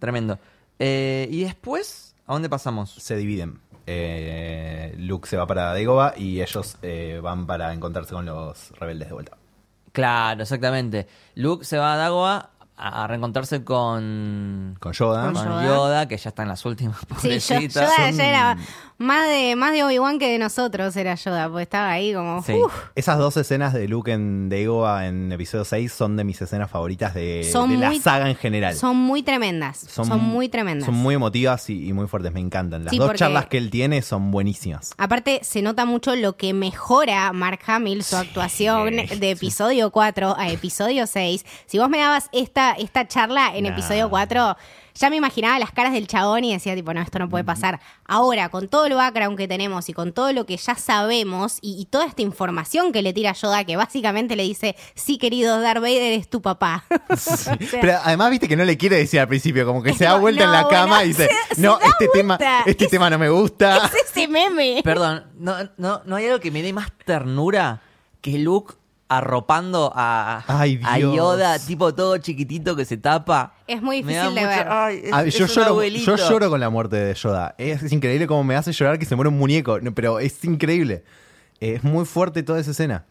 [0.01, 0.37] Tremendo.
[0.79, 2.95] Eh, y después, ¿a dónde pasamos?
[2.95, 3.61] Se dividen.
[3.87, 9.09] Eh, Luke se va para Dagobah y ellos eh, van para encontrarse con los rebeldes
[9.09, 9.37] de vuelta.
[9.93, 11.07] Claro, exactamente.
[11.35, 15.25] Luke se va a Dagoa a, reencontrarse con, Con Yoda.
[15.33, 15.65] Con Yoda.
[15.67, 16.09] Yoda.
[16.09, 16.97] que ya está en las últimas.
[16.99, 17.83] Sí, yo, pobrecita.
[17.85, 18.57] Yoda Son- ya era
[18.99, 22.41] más de, más de Obi-Wan que de nosotros era Yoda, porque estaba ahí como...
[22.43, 22.53] Sí.
[22.55, 22.73] uf.
[22.95, 27.13] Esas dos escenas de Luke en Dagobah en episodio 6 son de mis escenas favoritas
[27.15, 28.75] de, Son de la muy- saga en general.
[28.77, 29.79] Son muy tremendas.
[29.89, 30.87] Son, muy tremendas.
[30.87, 32.85] Son muy emotivas y, y muy fuertes, me encantan.
[32.85, 34.93] Las Sí, dos porque- charlas que él tiene son buenísimas.
[34.99, 40.49] Aparte, se nota mucho lo que mejora Mark Hamill, su actuación de episodio 4 a
[40.51, 41.45] episodio 6.
[41.67, 43.71] Si vos me dabas esta, esta charla en Nah.
[43.73, 44.57] episodio 4,
[44.95, 47.81] ya me imaginaba las caras del chabón y decía, tipo, no, esto no puede pasar.
[48.05, 51.81] Ahora, con todo el background que tenemos y con todo lo que ya sabemos y,
[51.81, 55.81] y toda esta información que le tira Yoda, que básicamente le dice, sí, querido Darth
[55.81, 56.85] Vader, es tu papá.
[57.09, 60.05] O sea, Pero además viste que no le quiere decir al principio, como que se
[60.05, 62.91] da vuelta en la bueno, cama y dice, se- se no, este tema, este Es-
[62.91, 63.87] tema no me gusta.
[63.87, 64.81] es ese meme.
[64.85, 67.81] Perdón, no, no, no hay algo que me dé más ternura
[68.21, 68.75] que Luke
[69.19, 71.15] arropando a, Ay, a Dios.
[71.17, 73.55] Yoda, tipo todo chiquitito que se tapa.
[73.67, 74.67] Es muy difícil de ver.
[74.69, 76.17] ay, es- Ah, es yo, un lloro, abuelito.
[76.17, 77.55] yo lloro con la muerte de Yoda.
[77.59, 79.81] Es, es increíble cómo me hace llorar que se muere un muñeco.
[79.81, 81.05] No, pero es increíble.
[81.61, 83.05] Es muy fuerte toda esa escena.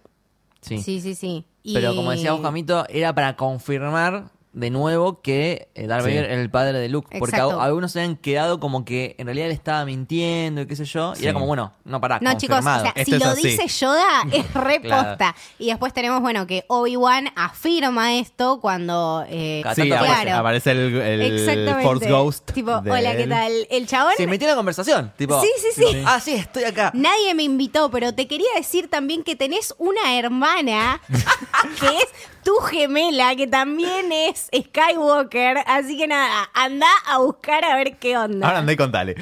[0.61, 0.79] Sí.
[0.79, 1.45] Sí, sí, sí.
[1.63, 6.09] Y- Pero como decía vos, Jamito, era para confirmar de nuevo que eh, Darth Sí.
[6.11, 7.17] Vader era el padre de Luke.
[7.19, 10.75] Porque a- algunos se habían quedado como que en realidad él estaba mintiendo y qué
[10.75, 11.13] sé yo.
[11.17, 13.47] Y era como, bueno, no para No, chicos, o sea, si lo así.
[13.47, 15.15] dice Yoda, es reposta.
[15.17, 15.35] Claro.
[15.57, 19.23] Y después tenemos, bueno, que Obi-Wan afirma esto cuando.
[19.29, 20.35] eh, Sí, claro.
[20.35, 21.83] aparece el, el Exactamente.
[21.83, 22.51] Force Ghost.
[22.51, 23.51] Tipo, hola, ¿qué tal?
[23.69, 24.13] El chabón.
[24.17, 25.13] Se metió en la conversación.
[25.17, 26.03] Tipo, Sí, sí, sí.
[26.05, 26.91] Ah, sí, estoy acá.
[26.93, 30.99] Nadie me invitó, pero te quería decir también que tenés una hermana
[31.79, 32.05] que es
[32.43, 35.57] tu gemela, que también es Skywalker.
[35.67, 38.47] Así que nada, anda a buscar a ver qué onda.
[38.47, 39.15] Ahora andé y contale.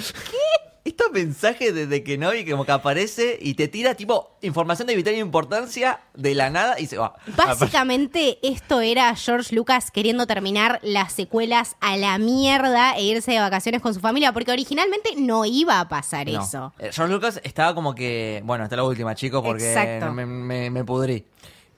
[0.86, 4.96] Estos mensajes desde que no y como que aparece y te tira tipo información de
[4.96, 7.14] vital importancia de la nada y se va.
[7.38, 13.40] Básicamente esto era George Lucas queriendo terminar las secuelas a la mierda e irse de
[13.40, 16.42] vacaciones con su familia, porque originalmente no iba a pasar No.
[16.42, 16.74] eso.
[16.80, 20.12] Eh, George Lucas estaba como que, bueno, esta es la última, chicos, porque Exacto.
[20.12, 21.24] me, me- me pudrí.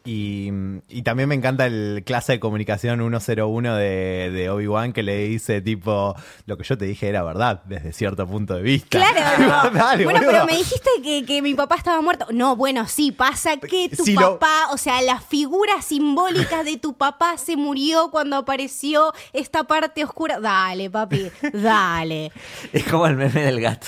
[0.03, 0.49] Y,
[0.89, 5.61] y también me encanta el clase de comunicación 101 de, de Obi-Wan que le dice
[5.61, 6.15] tipo,
[6.47, 8.97] lo que yo te dije era verdad desde cierto punto de vista.
[8.97, 9.69] Claro.
[9.73, 10.31] Dale, bueno, boludo.
[10.31, 12.25] pero me dijiste que, que mi papá estaba muerto.
[12.31, 16.77] No, bueno, sí, pasa que tu Si lo- papá, o sea, la figura simbólica de
[16.77, 20.39] tu papá se murió cuando apareció esta parte oscura.
[20.39, 22.31] Dale, papi, dale.
[22.73, 23.87] Es como el meme del gato.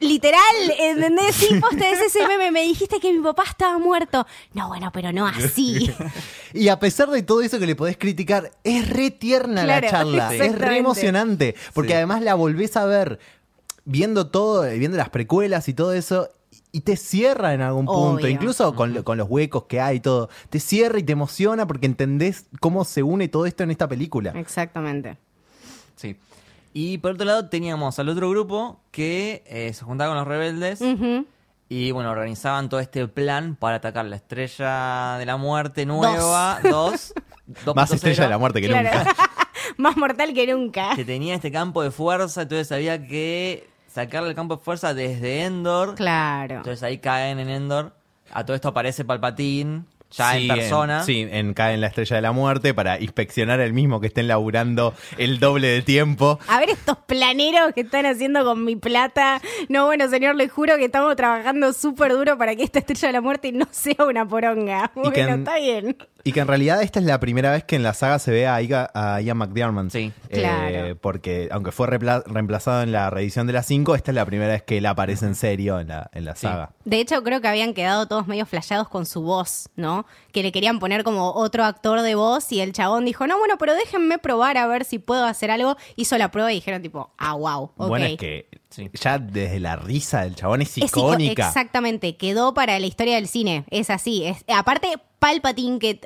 [0.00, 0.40] Literal,
[0.80, 1.34] ¿entendés?
[1.36, 2.50] Sí, posta es ese meme.
[2.50, 4.26] Me dijiste que mi papá estaba muerto.
[4.52, 5.90] No, bueno, pero no así.
[6.52, 9.90] Y a pesar de todo eso que le podés criticar, es re tierna Claro, la
[9.90, 11.94] charla, es re emocionante, porque Sí.
[11.96, 13.18] además la volvés a ver
[13.84, 16.28] viendo todo, eh, viendo las precuelas y todo eso.
[16.70, 18.28] Y te cierra en algún punto, Obvio.
[18.28, 20.28] incluso con, con los huecos que hay y todo.
[20.50, 24.32] Te cierra y te emociona porque entendés cómo se une todo esto en esta película.
[24.36, 25.16] Exactamente.
[25.96, 26.16] Sí.
[26.74, 30.80] Y por otro lado teníamos al otro grupo que eh, se juntaba con los rebeldes
[31.68, 37.14] y bueno, organizaban todo este plan para atacar la estrella de la muerte nueva, dos,
[37.64, 38.90] dos Más estrella cero, de la muerte que Claro.
[38.98, 39.14] nunca.
[39.78, 40.94] Más mortal que nunca.
[40.96, 45.44] que tenía este campo de fuerza, entonces había que sacarle el campo de fuerza desde
[45.44, 45.94] Endor.
[45.94, 46.56] Claro.
[46.56, 47.94] Entonces ahí caen en Endor.
[48.32, 49.84] A todo esto aparece Palpatine,
[50.16, 51.02] ya Sí, en persona.
[51.04, 54.28] sí, en Cae en la Estrella de la Muerte para inspeccionar el mismo que estén
[54.28, 56.38] laburando el doble de tiempo.
[56.48, 59.40] A ver estos planeros que están haciendo con mi plata.
[59.68, 63.12] No, bueno, señor, le juro que estamos trabajando súper duro para que esta estrella de
[63.12, 64.90] la muerte no sea una poronga.
[64.94, 65.96] Bueno, en- está bien.
[66.26, 68.46] Y que en realidad esta es la primera vez que en la saga se ve
[68.46, 69.90] a, Iga- a Ian McDiarmid.
[69.90, 70.10] Sí.
[70.30, 70.96] Eh, Claro.
[71.00, 74.62] porque aunque fue reemplazado en la reedición de las 5, esta es la primera vez
[74.62, 76.46] que él aparece en serio en la, en la Sí.
[76.46, 76.70] saga.
[76.86, 80.06] De hecho, creo que habían quedado todos medio flasheados con su voz, ¿no?
[80.32, 83.56] Que le querían poner como otro actor de voz y el chabón dijo, no, bueno,
[83.58, 85.76] pero déjenme probar a ver si puedo hacer algo.
[85.96, 87.88] Hizo la prueba y dijeron tipo, ah, wow, ok.
[87.88, 88.90] Bueno, es que Sí.
[89.00, 91.46] ya desde la risa del chabón es icónica.
[91.46, 94.24] exactamente, quedó para la historia del cine, es así.
[94.24, 96.00] Es, aparte, Palpatine, que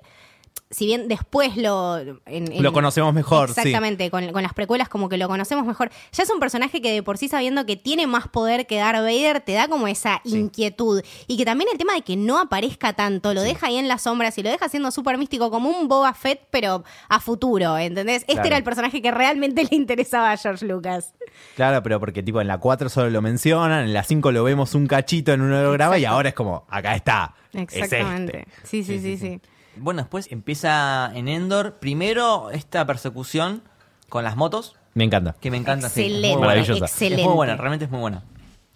[0.70, 1.98] si bien después lo...
[1.98, 3.60] en- en- Lo conocemos mejor, sí.
[3.60, 5.90] Exactamente, con, con las precuelas como que lo conocemos mejor.
[6.12, 8.98] Ya es un personaje que de por sí sabiendo que tiene más poder que Darth
[9.02, 11.02] Vader, te da como esa inquietud.
[11.26, 14.02] Y que también el tema de que no aparezca tanto, lo deja ahí en las
[14.02, 18.22] sombras y lo deja siendo súper místico, como un Boba Fett, pero a futuro, ¿entendés?
[18.22, 18.46] Este Claro.
[18.48, 21.14] era el personaje que realmente le interesaba a George Lucas.
[21.56, 24.74] Claro, pero porque tipo en la 4 solo lo mencionan, en la 5 lo vemos
[24.74, 27.34] un cachito en un holograma y ahora es como, acá está.
[27.52, 28.40] es Exactamente.
[28.46, 28.66] este.
[28.66, 29.40] Sí, sí, sí, sí.
[29.80, 31.74] Bueno, después empieza en Endor.
[31.80, 33.62] Primero esta persecución
[34.08, 35.34] con las motos, Me encanta.
[35.40, 35.88] que me encanta.
[35.88, 36.40] sí, es muy Excelente.
[36.46, 36.84] Maravillosa.
[36.86, 37.22] excelente.
[37.22, 38.22] Es muy buena, realmente es muy buena.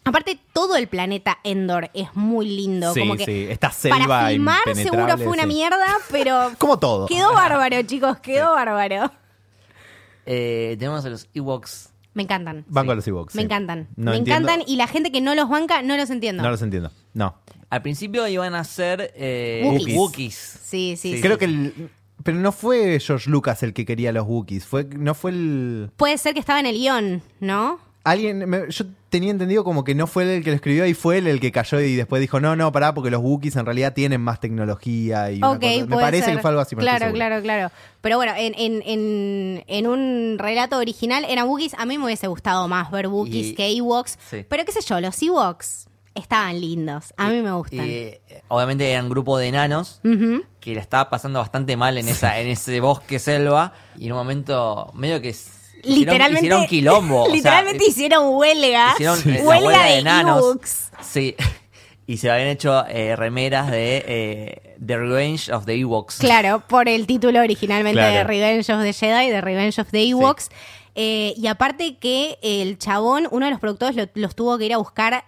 [0.04, 2.92] Aparte, todo el planeta Endor es muy lindo.
[2.92, 5.48] Sí, como que sí, esta selva Para filmar seguro fue una sí.
[5.48, 7.06] mierda, pero Como todo.
[7.06, 9.12] quedó bárbaro, chicos, quedó bárbaro.
[10.26, 11.91] Eh, tenemos a los Ewoks.
[12.14, 12.64] Me encantan.
[12.68, 12.94] Van Sí.
[12.94, 13.35] los Ewoks.
[13.35, 13.44] Me sí.
[13.46, 13.88] encantan.
[13.96, 16.42] No me entiendo- encantan y la gente que no los banca no los entiendo.
[16.42, 16.90] No los entiendo.
[17.14, 17.37] No.
[17.70, 19.96] Al principio iban a ser eh, Wookiees.
[19.96, 20.59] Wookiees.
[20.62, 21.20] Sí, sí, sí.
[21.22, 21.90] Creo que el.
[22.22, 24.64] Pero no fue George Lucas el que quería los Wookiees.
[24.66, 25.90] Fue, no fue el.
[25.96, 27.81] Puede ser que estaba en el guion, ¿no?
[28.04, 28.48] Alguien.
[28.48, 31.18] me- yo tenía entendido como que no fue él el que lo escribió y fue
[31.18, 33.92] él el que cayó y después dijo: No, no, pará, porque los Wookiees en realidad
[33.94, 35.30] tienen más tecnología.
[35.30, 36.36] Y Me parece ser.
[36.36, 36.74] que fue algo así.
[36.76, 37.70] Claro, claro, claro.
[38.00, 41.74] Pero bueno, en, en, en, en un relato original eran Wookiees.
[41.78, 44.18] A mí me hubiese gustado más ver Wookiees Y- que Ewoks.
[44.30, 44.44] Sí.
[44.48, 47.14] Pero qué sé yo, los Ewoks estaban lindos.
[47.16, 47.86] A mí me gustan.
[47.86, 50.00] Y, eh, obviamente eran un grupo de enanos
[50.60, 54.18] que la estaba pasando bastante mal en esa en ese bosque selva y en un
[54.18, 55.32] momento medio que
[55.85, 57.23] Literalmente, hicieron quilombo.
[57.23, 58.92] o sea, literalmente eh, hicieron huelga.
[58.95, 60.38] hicieron eh, la huelga huelga de, de enanos.
[60.42, 60.90] Ewoks.
[61.01, 61.35] Sí.
[62.07, 66.18] y se habían hecho eh, remeras de eh, The Revenge of the Ewoks.
[66.18, 68.14] Claro, por el título originalmente Claro.
[68.16, 70.51] de Revenge of the Jedi, de Revenge of the Ewoks.
[70.95, 74.75] Eh, y aparte que el chabón, uno de los productores lo- los tuvo que ir
[74.75, 75.25] a buscar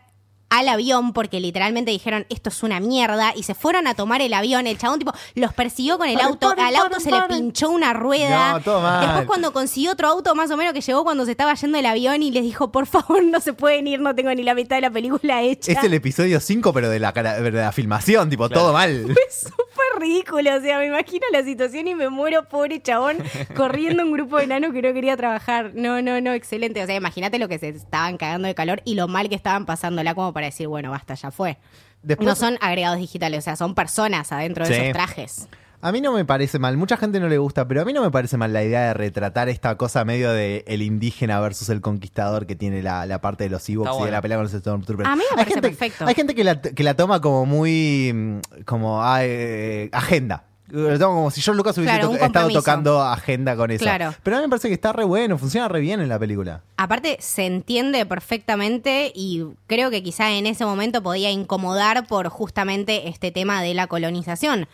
[0.59, 4.33] al avión porque literalmente dijeron esto es una mierda y se fueron a tomar el
[4.35, 4.67] avión.
[4.67, 7.23] El chabón tipo los persiguió con el Paren, auto paren, al auto paren, se le
[7.41, 8.53] pinchó una rueda.
[8.53, 9.01] No, todo mal.
[9.07, 11.87] después cuando consiguió otro auto más o menos que llegó cuando se estaba yendo el
[11.87, 14.77] avión y les dijo por favor no se pueden ir no tengo ni la mitad
[14.77, 18.31] de la película hecha Es el episodio 5, pero de la, cara- de la filmación,
[18.31, 19.15] tipo, todo mal.
[19.99, 23.19] Ridículo, o sea, me imagino la situación y me muero, pobre chabón,
[23.57, 25.73] corriendo un grupo de enanos que no quería trabajar.
[25.75, 26.83] No, no, no, excelente.
[26.83, 29.67] O sea, imagínate lo que se estaban cagando de calor y lo mal que estaban
[29.67, 31.57] pasándola como para decir, bueno, basta, ya fue.
[32.03, 34.81] Después- no son agregados digitales, o sea, son personas adentro de Sí.
[34.81, 35.49] esos trajes.
[35.87, 38.01] A mí no me parece mal, mucha gente no le gusta, pero a mí no
[38.01, 41.83] me parece mal la idea de retratar esta cosa medio de el indígena versus el
[41.83, 44.53] conquistador que tiene la, la parte de los Ewoks y de la pelea con los
[44.53, 45.07] Stormtroopers.
[45.07, 46.07] A mí me Hay parece gente, perfecto.
[46.07, 50.45] Hay gente que la, que la toma como muy mm, como eh, agenda.
[50.69, 53.85] Lo toma como si yo Lucas hubiese Claro, to- un estado tocando agenda con eso.
[53.85, 54.15] Claro.
[54.23, 56.63] Pero a mí me parece que está re bueno, funciona re bien en la película.
[56.79, 63.07] Aparte, se entiende perfectamente y creo que quizá en ese momento podía incomodar por justamente
[63.11, 64.67] este tema de la colonización.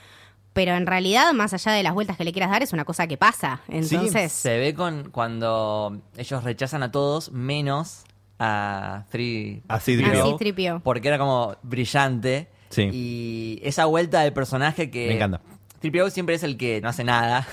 [0.52, 3.06] Pero en realidad, más allá de las vueltas que le quieras dar, es una cosa
[3.06, 3.60] que pasa.
[3.68, 8.02] Entonces, Se ve con cuando ellos rechazan a todos menos
[8.38, 10.06] a Three A C-3PO.
[10.10, 10.80] A C-3PO.
[10.82, 12.88] porque era como brillante Sí.
[12.92, 15.40] y esa vuelta del personaje que Me encanta.
[15.82, 17.46] 3PO siempre es el que no hace nada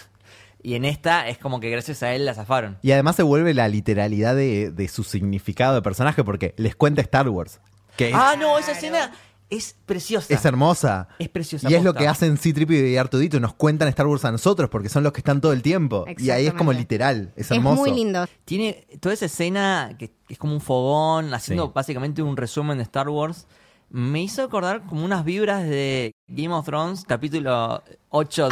[0.63, 2.77] y en esta es como que gracias a él la zafaron.
[2.81, 7.01] Y además se vuelve la literalidad de, de su significado de personaje porque les cuenta
[7.01, 7.59] Star Wars.
[7.95, 9.11] Que es, Ah, no, esa escena
[9.49, 10.33] es preciosa.
[10.33, 11.07] es hermosa.
[11.19, 14.31] Es preciosa, Y es lo que hacen C-3PO y Artudito, nos cuentan Star Wars a
[14.31, 16.05] nosotros porque son los que están todo el tiempo.
[16.17, 17.81] Y ahí es como literal, es es hermoso.
[17.81, 18.25] muy lindo.
[18.45, 21.71] Tiene toda esa escena que es como un fogón, haciendo Sí.
[21.73, 23.47] básicamente un resumen de Star Wars.
[23.89, 28.51] Me hizo acordar como unas vibras de Game of Thrones, capítulo 8-2.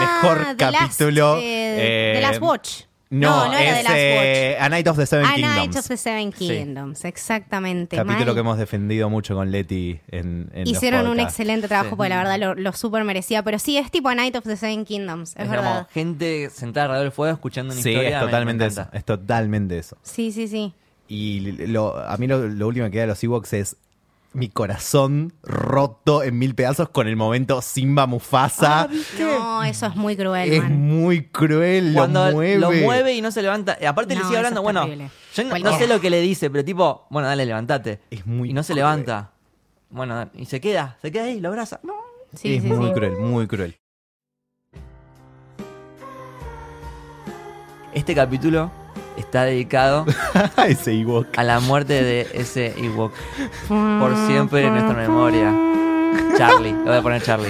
[0.00, 2.82] Mejor The Last, capítulo, eh, eh, The Last Watch.
[3.20, 5.26] No, no, era es The Last eh, A Night of the Seven.
[5.26, 5.56] A Kingdoms.
[5.56, 7.96] Night of the Seven Kingdoms, exactamente.
[7.96, 8.34] Capítulo Mal.
[8.34, 11.96] que hemos defendido mucho con Leti en, en los Hicieron un excelente trabajo Sí.
[11.96, 13.42] porque la verdad lo, lo súper merecía.
[13.42, 15.74] Pero sí, es tipo A Night of the Seven Kingdoms, es, es verdad.
[15.74, 18.08] como gente sentada alrededor del fuego escuchando una Sí, historia.
[18.08, 18.86] es me- me totalmente eso.
[18.92, 19.96] Es totalmente eso.
[20.02, 20.72] Sí, sí, sí.
[21.08, 23.76] Y lo- a mí lo, lo último que queda de los Ewoks es
[24.34, 28.88] mi corazón roto en mil pedazos con el momento Simba Mufasa.
[29.18, 30.80] No, eso es muy cruel, es man.
[30.80, 32.58] muy cruel, Cuando lo mueve.
[32.58, 33.78] lo mueve y no se levanta.
[33.88, 35.10] Aparte le No, sigue eso hablando, bueno, terrible.
[35.34, 38.00] yo no, sé lo que le dice, pero tipo, bueno, dale, levantate.
[38.10, 38.84] Es muy Y no se cruel.
[38.84, 39.30] levanta.
[39.90, 41.78] Bueno, y se queda, se queda ahí, lo abraza.
[41.84, 41.94] No.
[42.34, 42.92] Sí, es sí, muy sí.
[42.94, 43.76] cruel, muy cruel.
[47.92, 48.72] Este capítulo
[49.16, 50.04] está dedicado
[50.66, 51.26] Ese Ewok.
[51.36, 53.12] a la muerte de ese Ewok.
[53.68, 55.52] Por siempre en nuestra memoria.
[56.36, 57.48] Charlie, le voy a poner Charlie.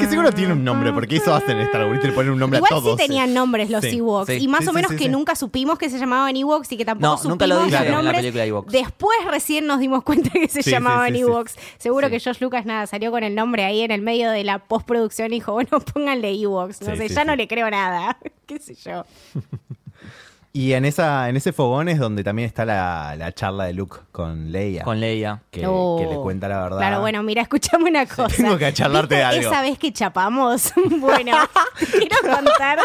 [0.00, 2.58] Que seguro tiene un nombre, porque eso hacen en Star Wars, le ponen un nombre
[2.58, 3.00] Igual a todos.
[3.00, 4.26] sí tenían nombres los Sí, Ewoks.
[4.26, 4.38] sí.
[4.42, 5.08] y más Sí, o menos sí, que sí.
[5.10, 7.86] nunca supimos que se llamaban Ewoks y que tampoco No, supimos nunca lo los dijeron
[7.86, 8.16] en la nombres.
[8.20, 8.72] película Ewoks.
[8.72, 11.20] Después recién nos dimos cuenta que se llamaban sí, sí.
[11.20, 11.54] Ewoks.
[11.78, 12.14] Seguro Sí.
[12.14, 15.28] que Josh Lucas nada, salió con el nombre ahí en el medio de la postproducción
[15.28, 16.82] y dijo, bueno, pónganle Ewoks.
[16.82, 17.26] No Sí, sé, sí, ya sí.
[17.28, 18.18] no le creo nada.
[18.46, 19.04] ¿Qué sé yo?
[20.56, 23.98] Y en esa en ese fogón es donde también está la, la charla de Luke
[24.10, 24.84] con Leia.
[24.84, 25.42] Con Leia.
[25.50, 25.98] que, Oh.
[26.00, 26.78] que le cuenta la verdad.
[26.78, 28.34] Claro, bueno, mira, escuchame una cosa.
[28.34, 29.50] Tengo que charlarte de ¿Viste algo.
[29.52, 31.36] Esa vez que chapamos, bueno,
[31.98, 32.78] quiero contar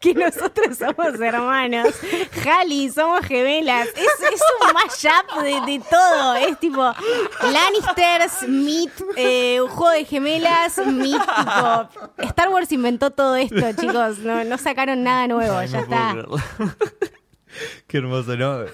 [0.00, 1.94] que nosotros somos hermanos.
[2.42, 3.88] Jali, somos gemelas.
[3.88, 6.34] Es, es un mashup de, de todo.
[6.36, 6.94] Es tipo
[7.42, 11.88] Lannisters, meet, eh, un juego de gemelas, meet, tipo.
[12.18, 14.18] Star Wars inventó todo esto, chicos.
[14.18, 16.16] No, no sacaron nada nuevo, ya está.
[17.86, 18.64] Qué hermoso, ¿no?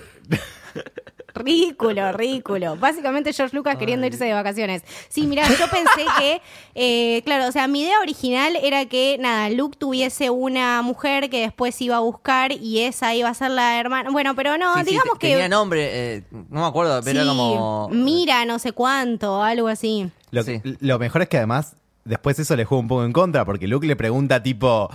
[1.34, 2.76] Ridículo, ridículo.
[2.76, 4.82] Básicamente George Lucas queriendo irse de vacaciones.
[5.08, 6.40] Sí, mira, yo pensé que,
[6.74, 11.40] eh, claro, o sea, mi idea original era que, nada, Luke tuviese una mujer que
[11.40, 14.10] después iba a buscar y esa iba a ser la hermana.
[14.10, 15.32] Bueno, pero no, Sí, sí, digamos te- que...
[15.32, 17.88] Tenía nombre, eh, no me acuerdo, pero sí, era como.
[17.90, 20.08] Mira, no sé cuánto, algo así.
[20.30, 20.60] Lo, Sí.
[20.80, 23.86] lo mejor es que además, después eso le juega un poco en contra, porque Luke
[23.86, 24.88] le pregunta tipo,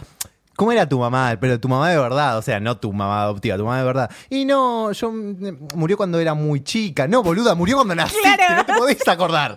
[0.59, 1.37] ¿cómo era tu mamá?
[1.39, 4.11] Pero tu mamá de verdad, o sea, no tu mamá adoptiva, tu mamá de verdad.
[4.29, 7.07] Y no, yo mm, murió cuando era muy chica.
[7.07, 8.55] No, boluda, murió cuando naciste, Claro.
[8.57, 9.55] no te podés acordar.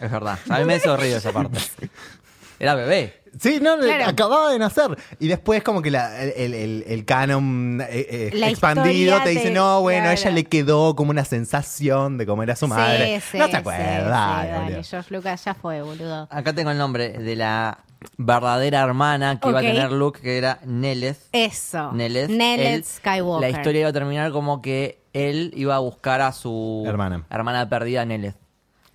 [0.00, 0.38] Es verdad.
[0.48, 1.58] A mí me hizo horrible esa parte.
[2.60, 3.22] Era bebé.
[3.40, 4.04] Sí, no, Claro.
[4.06, 4.96] acababa de nacer.
[5.18, 9.50] Y después como que la- el, el- el canon eh, eh, La expandido te dice,
[9.50, 13.20] no, bueno, a ella le quedó como una sensación de cómo era su madre.
[13.20, 14.46] Sí, sí, no te sí, acuerdas,
[14.84, 14.90] sí.
[14.90, 16.28] George Lucas ya fue, boludo.
[16.30, 17.78] Acá tengo el nombre de la
[18.16, 19.68] verdadera hermana que iba a Ok.
[19.68, 21.18] tener Luke, que era Neleth.
[21.32, 21.92] Eso.
[21.92, 22.30] Neleth.
[22.30, 23.50] Neleth Él- Skywalker.
[23.50, 27.24] La historia iba a terminar como que él iba a buscar a su Hermana.
[27.30, 28.36] hermana perdida, Neleth.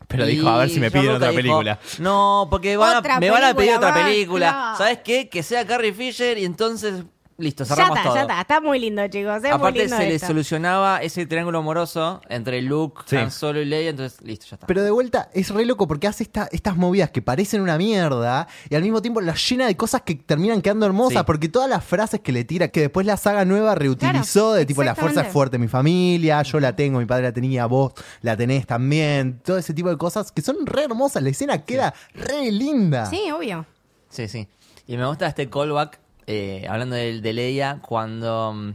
[0.08, 1.80] Pero Y dijo, a ver si me piden otra dijo, película.
[2.00, 4.50] No, porque van a- Otra me van a pedir película otra más, película.
[4.52, 4.78] claro.
[4.78, 5.28] ¿Sabes qué?
[5.28, 7.04] Que sea Carrie Fisher y entonces,
[7.38, 8.16] listo, Ya cerramos está, todo.
[8.16, 8.42] ya está.
[8.42, 9.36] Está muy lindo, chicos.
[9.38, 10.28] Es muy Aparte lindo se le esto.
[10.28, 13.16] solucionaba ese triángulo amoroso entre Luke, Sí.
[13.16, 14.68] Han Solo y Leia, entonces listo, ya está.
[14.68, 18.48] Pero de vuelta, es re loco porque hace esta- estas movidas que parecen una mierda
[18.70, 21.24] y al mismo tiempo las llena de cosas que terminan quedando hermosas Sí.
[21.26, 24.66] porque todas las frases que le tira, que después la saga nueva reutilizó, Claro, de
[24.66, 27.94] tipo la fuerza es fuerte, mi familia, yo la tengo, mi padre la tenía, vos
[28.22, 31.94] la tenés también, todo ese tipo de cosas que son re hermosas, la escena queda
[32.14, 33.06] re linda.
[33.06, 33.66] Sí, obvio.
[34.10, 34.48] Sí, sí.
[34.88, 38.74] Y me gusta este callback, eh, hablando de, de Leia, cuando mm,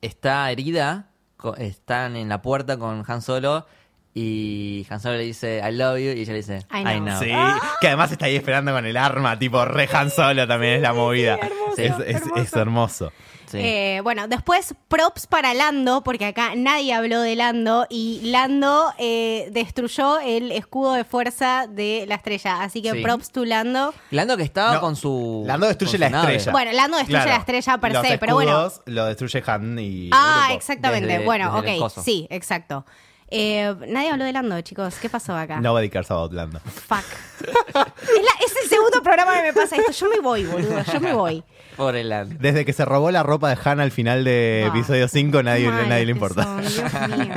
[0.00, 1.08] está herida,
[1.58, 3.66] están en la puerta con Han Solo
[4.14, 7.18] y Han Solo le dice I love you y ella le dice I I know.
[7.20, 7.30] Sí,
[7.80, 10.92] que además está ahí esperando con el arma, tipo re Han Solo también es la
[10.92, 11.36] movida.
[11.36, 12.34] hermoso, es, es- hermoso.
[12.42, 13.12] es hermoso.
[13.46, 13.58] Sí.
[13.60, 19.48] Eh, bueno, después props para Lando, porque acá nadie habló de Lando y Lando eh,
[19.50, 22.62] destruyó el escudo de fuerza de la estrella.
[22.62, 23.02] Así que Sí.
[23.02, 23.92] props to Lando.
[24.12, 25.42] Lando que estaba No, con su.
[25.46, 26.36] Lando destruye su la nave.
[26.36, 26.52] estrella.
[26.52, 28.70] Bueno, Lando destruye Claro, la estrella per los se, pero bueno.
[28.86, 30.10] Lo destruye Han y.
[30.12, 30.56] Ah, grupo.
[30.56, 31.08] exactamente.
[31.08, 32.84] Desde- bueno, desde ok, sí, exacto.
[33.32, 34.96] Eh, nadie habló de Lando, chicos.
[35.00, 35.60] ¿Qué pasó acá?
[35.60, 36.58] Nobody cares about Lando.
[36.60, 37.04] Fuck.
[37.40, 39.92] es, la- es el segundo programa que me pasa esto.
[39.92, 40.82] Yo me voy, boludo.
[40.92, 41.44] Yo me voy.
[41.76, 42.34] Pobre Lando.
[42.40, 45.68] Desde que se robó la ropa de Han al final de Ah, episodio 5, nadie,
[45.70, 46.42] nadie le importa.
[46.42, 47.34] son, Dios mío.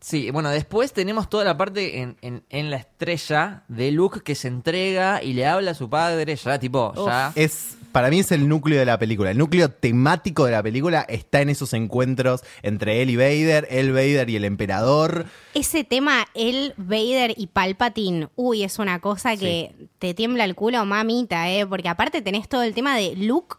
[0.00, 4.34] Sí, bueno, después tenemos toda la parte en, en, en la estrella de Luke que
[4.34, 7.32] se entrega y le habla a su padre, ya tipo, ya.
[7.36, 9.30] Es, para mí es el núcleo de la película.
[9.30, 13.92] El núcleo temático de la película está en esos encuentros entre él y Vader, él,
[13.92, 15.26] Vader y el emperador.
[15.54, 20.84] Ese tema, el Vader y Palpatine, uy, es una cosa que te tiembla el culo,
[20.84, 21.66] mamita, ¿eh?
[21.66, 23.56] Porque aparte tenés todo el tema de Luke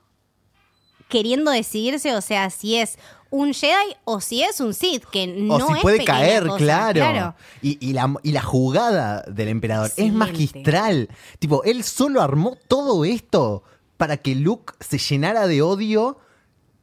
[1.08, 2.98] queriendo decidirse, o sea, si es
[3.30, 6.58] un Jedi o si es un Sith, que no o si es puede caer, cosa,
[6.58, 7.36] claro.
[7.62, 11.10] Y, y la, y la jugada del emperador es magistral.
[11.40, 13.64] Tipo, él solo armó todo esto
[13.98, 16.20] para que Luke se llenara de odio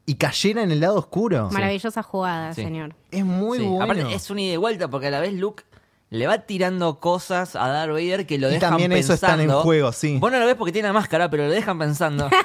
[0.07, 1.51] y cayera en el lado oscuro.
[1.53, 2.63] Maravillosa jugada, Sí.
[2.63, 2.95] señor.
[3.11, 3.85] Es muy Sí, bueno.
[3.85, 5.65] Aparte, es un ida y vuelta porque a la vez Luke
[6.09, 9.51] le va tirando cosas a Darth Vader que lo Y dejan también eso están en
[9.51, 10.19] juego, sí.
[10.19, 12.29] Vos no lo ves porque tiene la máscara, pero lo dejan pensando.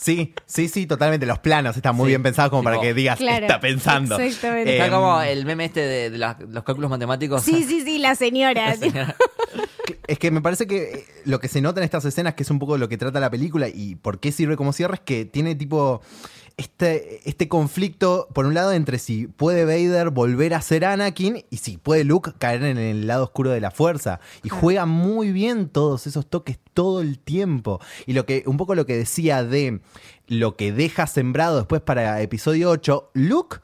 [0.00, 1.26] Sí, sí, sí, totalmente.
[1.26, 4.18] Los planos están muy Sí, bien pensados como tipo, para que digas, Claro, está pensando.
[4.18, 4.72] exactamente.
[4.72, 7.42] Está Em, como el meme este de, de la- los cálculos matemáticos.
[7.42, 8.74] Sí, sí, sí, la señora.
[10.06, 12.50] Es que me parece que eh, lo que se nota en estas escenas, que es
[12.50, 15.24] un poco lo que trata la película y por qué sirve como cierre, es que
[15.24, 16.00] tiene tipo
[16.60, 21.56] este, este conflicto, por un lado, entre si puede Vader volver a ser Anakin y
[21.56, 24.20] si puede Luke caer en el lado oscuro de la fuerza.
[24.42, 27.80] Y juega muy bien todos esos toques todo el tiempo.
[28.06, 29.80] Y lo que, un poco lo que decía de
[30.26, 33.56] lo que deja sembrado después para episodio 8, Luke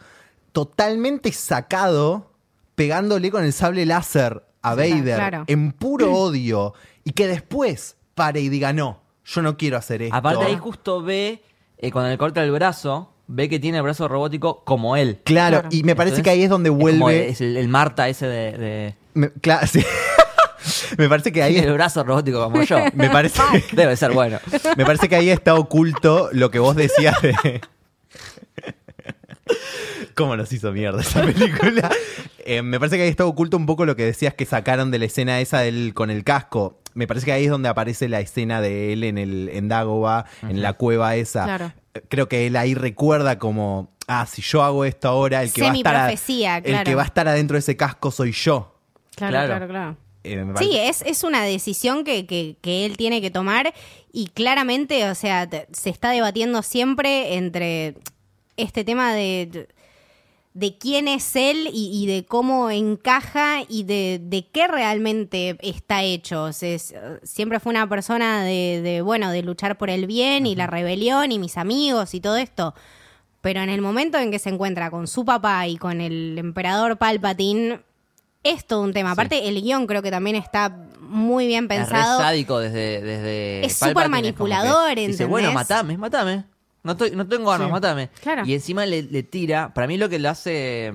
[0.52, 2.32] totalmente sacado,
[2.76, 5.44] pegándole con el sable láser a Vader claro.
[5.48, 6.72] en puro odio
[7.04, 10.16] y que después pare y diga no, yo no quiero hacer esto.
[10.16, 11.42] Aparte ahí justo ve,
[11.78, 15.18] eh, cuando le corta el brazo, ve que tiene el brazo robótico como él.
[15.24, 15.68] Claro, Claro.
[15.72, 17.28] y me parece Entonces, que ahí es donde como vuelve.
[17.28, 18.52] es el, el Marta ese de...
[18.58, 19.84] de- me, cla- sí.
[20.98, 22.78] me parece que ahí tiene el brazo robótico como yo.
[22.94, 24.38] me parece Debe ser bueno.
[24.76, 27.60] me parece que ahí está oculto lo que vos decías de
[30.16, 31.90] cómo nos hizo mierda esa película.
[32.48, 35.00] Eh, me parece que ahí está oculto un poco lo que decías que sacaron de
[35.00, 36.78] la escena esa del con el casco.
[36.94, 40.26] Me parece que ahí es donde aparece la escena de él en el en Dagobah,
[40.42, 41.42] en la cueva esa.
[41.42, 41.72] Claro.
[42.08, 45.70] Creo que él ahí recuerda como ah, si yo hago esto ahora, el que va
[45.72, 46.12] a estar a-
[46.62, 48.78] el que va a estar adentro de ese casco soy yo.
[49.16, 49.46] Claro, Claro.
[49.48, 49.96] claro, claro.
[50.22, 53.74] Eh, Sí, es, es una decisión que, que- que él tiene que tomar
[54.12, 57.96] y claramente, o sea, te- se está debatiendo siempre entre
[58.56, 59.66] este tema de,
[60.58, 66.02] de quién es él y, y de cómo encaja y de, de qué realmente está
[66.02, 66.44] hecho.
[66.44, 66.94] O sea, es-
[67.24, 71.30] siempre fue una persona de, de, bueno, de luchar por el bien y la rebelión
[71.30, 72.74] y mis amigos y todo esto.
[73.42, 76.96] Pero en el momento en que se encuentra con su papá y con el emperador
[76.96, 77.80] Palpatine,
[78.42, 79.10] es todo un tema.
[79.10, 82.18] Aparte, el guion creo que también está muy bien Es re pensado.
[82.18, 86.44] sádico desde, desde Es súper manipulador, que Dice, bueno, matame, matame.
[86.86, 87.72] No, estoy- no tengo armas, Sí.
[87.72, 88.08] matame.
[88.22, 88.44] Claro.
[88.46, 89.74] Y encima le, le tira.
[89.74, 90.94] Para mí lo que le hace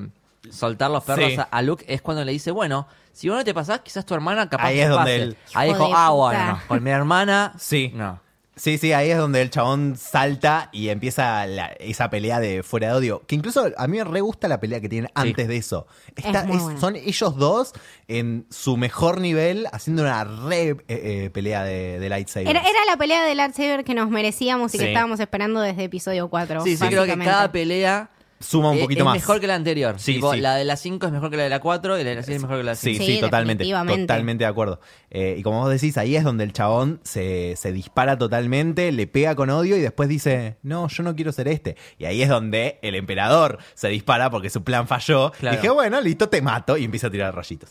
[0.49, 1.37] soltar los perros Sí.
[1.37, 4.13] a, a Luke es cuando le dice, bueno, si vos no te pasás, quizás tu
[4.15, 5.21] hermana capaz Ahí es donde pase".
[5.23, 6.15] él- Ahí Hijo dijo, de ah, puta.
[6.15, 7.53] bueno, no, con mi hermana.
[7.59, 7.91] Sí.
[7.93, 8.19] No.
[8.61, 12.89] Sí, sí, ahí es donde el chabón salta y empieza la- esa pelea de fuera
[12.89, 13.23] de odio.
[13.25, 15.87] Que incluso a mí me re gusta la pelea que tienen antes de eso.
[16.15, 17.73] Está- Es son ellos dos
[18.07, 22.49] en su mejor nivel haciendo una re eh, eh, pelea de, de lightsaber.
[22.49, 26.27] Era, era la pelea del lightsaber que nos merecíamos y que estábamos esperando desde episodio
[26.29, 26.61] 4.
[26.63, 29.13] Sí, sí, creo que cada pelea suma un Es- poquito es más.
[29.15, 29.95] mejor que la anterior.
[29.99, 30.41] Sí, Tipo, sí.
[30.41, 32.23] La de la 5 es mejor que la de la 4 y la de la
[32.23, 33.05] 6 es mejor que la de la Sí, 5.
[33.05, 33.63] sí, Sí, totalmente.
[33.65, 34.79] Totalmente de acuerdo.
[35.09, 39.07] Eh, y como vos decís, ahí es donde el chabón se, se dispara totalmente, le
[39.07, 41.75] pega con odio y después dice, no, yo no quiero ser este.
[41.97, 45.31] Y ahí es donde el emperador se dispara porque su plan falló.
[45.31, 45.57] Claro.
[45.57, 46.77] Dije, bueno, listo, te mato.
[46.77, 47.69] Y empieza a tirar rayitos.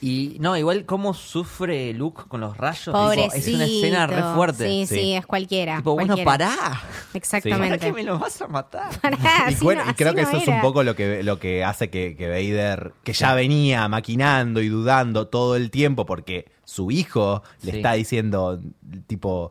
[0.00, 2.92] Y no, igual cómo sufre Luke con los rayos.
[2.92, 3.34] Pobrecito.
[3.36, 4.66] es una escena re fuerte.
[4.68, 5.12] Sí, sí, Sí.
[5.14, 5.76] es cualquiera.
[5.76, 6.30] Tipo, bueno, cualquiera.
[6.30, 6.56] pará.
[6.56, 6.80] ¿Para
[7.14, 7.78] Exactamente.
[7.78, 8.90] qué me lo vas a matar?
[9.00, 9.18] Pará,
[9.50, 11.90] y, bueno, no- y creo que eso es un poco lo que, lo que hace
[11.90, 17.42] que, que Vader, que ya venía maquinando y dudando todo el tiempo porque su hijo
[17.62, 17.76] le Sí.
[17.78, 18.60] está diciendo,
[19.06, 19.50] tipo,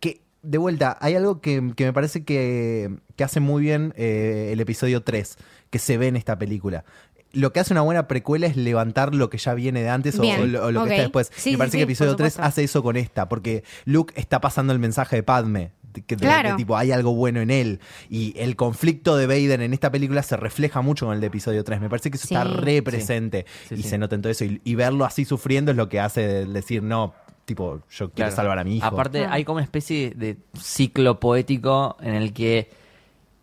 [0.00, 4.50] que de vuelta, hay algo que, que me parece que, que hace muy bien eh,
[4.52, 5.36] el episodio 3,
[5.70, 6.84] que se ve en esta película.
[7.32, 10.22] Lo que hace una buena precuela es levantar lo que ya viene de antes o-
[10.22, 10.86] Bien, o, lo, o lo ok.
[10.86, 11.32] que está después.
[11.36, 12.48] Sí, me parece sí, que episodio por 3 supuesto.
[12.48, 15.72] hace eso con esta, porque Luke está pasando el mensaje de Padme.
[16.02, 16.50] Que- de- Claro.
[16.50, 17.80] de tipo, hay algo bueno en él.
[18.10, 21.62] Y el conflicto de Vader en esta película se refleja mucho con el de episodio
[21.64, 21.80] 3.
[21.80, 22.34] Me parece que eso Sí.
[22.34, 23.46] está re presente.
[23.68, 23.88] Sí, y sí.
[23.90, 24.44] se nota en todo eso.
[24.44, 28.36] Y, y verlo así sufriendo es lo que hace decir, no, tipo, yo quiero Claro.
[28.36, 28.86] salvar a mi hijo.
[28.86, 29.32] Aparte, Ah.
[29.32, 32.70] hay como una especie de ciclo poético en el que,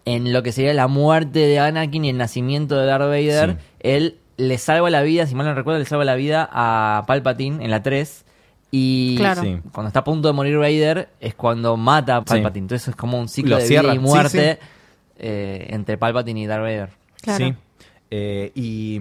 [0.06, 3.58] en lo que sería la muerte de Anakin y el nacimiento de Darth Vader, Sí.
[3.80, 7.64] él le salva la vida, si mal no recuerdo, le salva la vida a Palpatine
[7.64, 8.23] en la 3.
[8.76, 9.44] Y Claro.
[9.44, 9.60] Sí.
[9.72, 12.64] cuando está a punto de morir Vader es cuando mata a Palpatine.
[12.64, 13.92] Entonces es como un ciclo Lo de cierra.
[13.92, 14.60] vida y Sí, muerte
[15.20, 16.90] eh, entre Palpatine y Darth Vader.
[17.22, 17.46] Claro.
[17.46, 17.54] Sí.
[18.10, 19.00] Eh, y,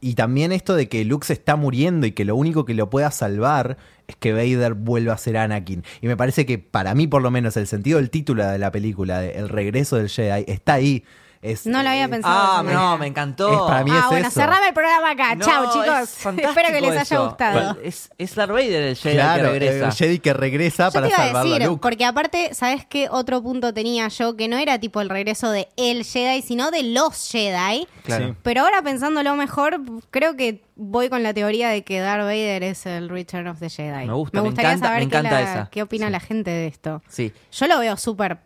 [0.00, 2.88] y también esto de que Luke se está muriendo y que lo único que lo
[2.88, 3.76] pueda salvar
[4.08, 5.84] es que Vader vuelva a ser Anakin.
[6.00, 8.72] Y me parece que para mí, por lo menos, el sentido del título de la
[8.72, 11.04] película, de El regreso del Jedi, está ahí.
[11.42, 12.58] Es, No lo había pensado.
[12.58, 13.50] Ah, no, me encantó.
[13.50, 14.40] Es para mí ah, es bueno, eso.
[14.40, 15.34] cerrame el programa acá.
[15.36, 15.70] No, Chao, es
[16.18, 16.34] chicos.
[16.38, 17.24] Espero que les haya eso.
[17.24, 17.78] gustado.
[17.82, 19.86] Es, es Darth Vader el Jedi Claro, que regresa.
[19.86, 21.80] el Jedi que regresa Yo para te iba a salvarlo decir, a Luke.
[21.80, 24.36] porque aparte, ¿sabes qué otro punto tenía yo?
[24.36, 27.88] Que no era tipo el regreso de el Jedi, sino de los Jedi.
[28.04, 28.28] Claro.
[28.28, 28.34] Sí.
[28.42, 29.80] Pero ahora pensándolo mejor,
[30.10, 33.70] creo que voy con la teoría de que Darth Vader es el Return of the
[33.70, 34.06] Jedi.
[34.06, 35.68] Me gusta, me gustaría encanta- saber me qué, encanta la- esa.
[35.70, 37.02] qué opina la gente de esto.
[37.08, 37.32] Sí.
[37.50, 38.38] Yo lo veo súper,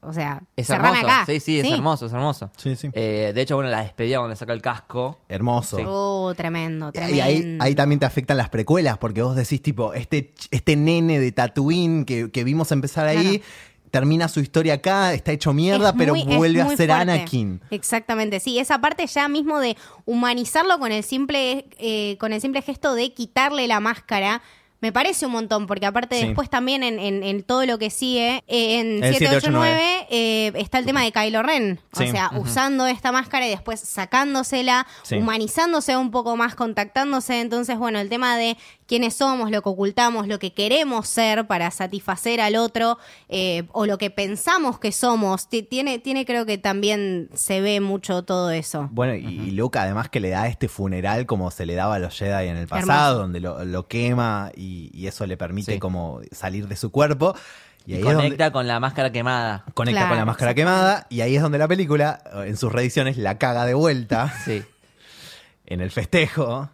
[0.00, 0.94] o sea, Es hermoso.
[1.06, 1.24] acá.
[1.26, 2.50] Sí, sí, es hermoso, es hermoso.
[2.56, 2.90] Sí, sí.
[2.92, 5.20] Eh, de hecho, bueno, la despedida cuando le saca el casco.
[5.28, 5.76] Hermoso.
[5.78, 5.82] Sí.
[5.86, 7.16] Oh, tremendo, tremendo.
[7.16, 10.76] Y ahí, ahí también te afectan las precuelas, porque vos decís, tipo, este, ch- este
[10.76, 13.42] nene de Tatooine que, que vimos empezar ahí,
[13.90, 16.92] termina su historia acá, está hecho mierda, Es pero muy- vuelve a ser fuerte.
[16.92, 17.60] Anakin.
[17.70, 22.60] Exactamente, sí, esa parte ya mismo de humanizarlo con el simple, eh, con el simple
[22.62, 24.42] gesto de quitarle la máscara.
[24.84, 26.26] Me parece un montón, porque aparte Sí.
[26.26, 30.78] después también en, en- en todo lo que sigue, eh, en El 789 eh, está
[30.78, 31.80] el tema de Kylo Ren.
[31.96, 32.04] Sí.
[32.04, 35.16] O sea, usando esta máscara y después sacándosela, Sí.
[35.16, 37.40] humanizándose un poco más, contactándose.
[37.40, 41.70] Entonces, bueno, el tema de quiénes somos, lo que ocultamos, lo que queremos ser para
[41.70, 46.58] satisfacer al otro, eh, o lo que pensamos que somos, ti- tiene, tiene creo que
[46.58, 48.88] también se ve mucho todo eso.
[48.92, 51.98] Bueno, y, y Luke además que le da este funeral como se le daba a
[51.98, 53.18] los Jedi en el pasado, Hermoso.
[53.22, 55.78] donde lo, lo quema y, y eso le permite Sí.
[55.78, 57.34] como salir de su cuerpo.
[57.86, 59.64] Y, donde conecta con la máscara quemada.
[59.74, 63.16] conecta Claro, con la máscara quemada y ahí es donde la película, en sus reediciones,
[63.18, 64.62] la caga de vuelta Sí.
[65.66, 66.70] en el festejo.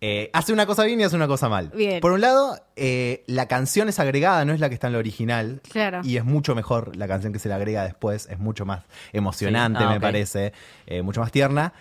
[0.00, 1.70] Eh, hace una cosa bien y hace una cosa mal.
[1.74, 2.00] Bien.
[2.00, 4.98] Por un lado, eh, la canción es agregada, no es la que está en la
[4.98, 5.60] original.
[5.70, 6.00] Claro.
[6.04, 9.80] Y es mucho mejor la canción que se le agrega después, es mucho más emocionante,
[9.80, 9.84] Sí.
[9.88, 10.52] Ah, me parece,
[10.86, 11.72] eh, mucho más tierna.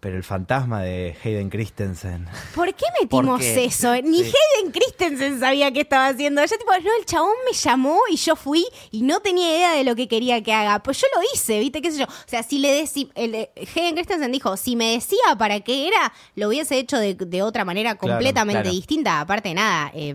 [0.00, 2.28] Pero el fantasma de Hayden Christensen.
[2.54, 3.64] ¿Por qué metimos ¿Por qué?
[3.64, 3.94] eso?
[4.02, 4.32] Ni Sí.
[4.56, 6.40] Hayden Christensen sabía qué estaba haciendo.
[6.44, 9.82] Yo tipo, no, el chabón me llamó y yo fui y no tenía idea de
[9.82, 10.80] lo que quería que haga.
[10.84, 11.82] Pues yo lo hice, ¿viste?
[11.82, 12.04] ¿Qué sé yo?
[12.04, 13.06] O sea, si le decía...
[13.16, 17.64] Hayden Christensen dijo, si me decía para qué era, lo hubiese hecho de, de otra
[17.64, 18.76] manera completamente claro.
[18.76, 19.20] distinta.
[19.20, 20.14] Aparte de nada, eh,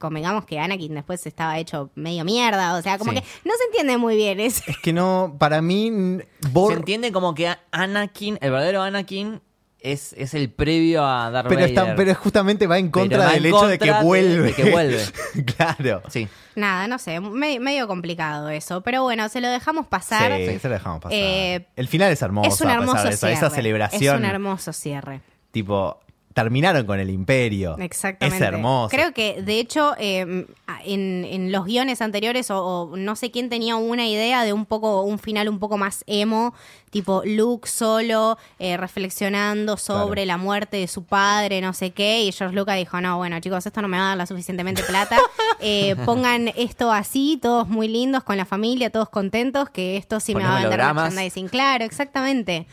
[0.00, 2.74] convengamos que Anakin después estaba hecho medio mierda.
[2.76, 3.18] O sea, como Sí.
[3.20, 4.62] que no se entiende muy bien eso.
[4.66, 9.40] Es que no, para mí, Se entiende como que Anakin, el verdadero Anakin,
[9.82, 11.70] es, es el previo a Darth pero, Vader.
[11.78, 14.42] está, pero justamente va en contra va del en hecho de que vuelve.
[14.48, 15.02] de que vuelve.
[15.56, 16.02] claro.
[16.08, 16.28] Sí.
[16.54, 18.82] Nada, no sé, me- medio complicado eso.
[18.82, 20.36] Pero bueno, se lo dejamos pasar.
[20.36, 21.16] Sí, se lo dejamos pasar.
[21.18, 22.48] Eh, el final es hermoso.
[22.50, 23.26] es un a pesar hermoso de eso.
[23.26, 23.32] cierre.
[23.34, 24.14] Esa celebración.
[24.16, 25.20] Es un hermoso cierre.
[25.50, 25.98] Tipo,
[26.32, 27.76] terminaron con el imperio.
[27.78, 28.36] Exactamente.
[28.36, 28.88] Es hermoso.
[28.94, 30.46] Creo que, de hecho, eh,
[30.84, 34.64] en, en los guiones anteriores, o, o no sé quién tenía una idea de un
[34.66, 36.54] poco, un final un poco más emo,
[36.90, 40.26] tipo Luke solo, eh, reflexionando sobre Claro.
[40.26, 43.66] la muerte de su padre, no sé qué, y George Lucas dijo, no, bueno, chicos,
[43.66, 45.18] esto no me va a dar la suficientemente plata.
[45.62, 50.34] Eh, pongan esto así, todos muy lindos, con la familia, todos contentos, que esto sí
[50.34, 51.48] me va a vender merchandising.
[51.48, 52.66] Claro, exactamente.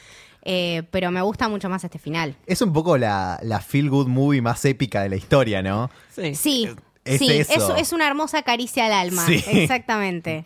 [0.49, 2.33] Eh, pero me gusta mucho más este final.
[2.45, 5.91] Es un poco la, la feel good movie más épica de la historia, ¿no?
[6.15, 6.35] Sí.
[6.35, 6.69] Sí,
[7.03, 7.75] Es sí, eso.
[7.75, 9.25] es, es una hermosa caricia al alma.
[9.25, 9.43] Sí.
[9.45, 10.45] Exactamente.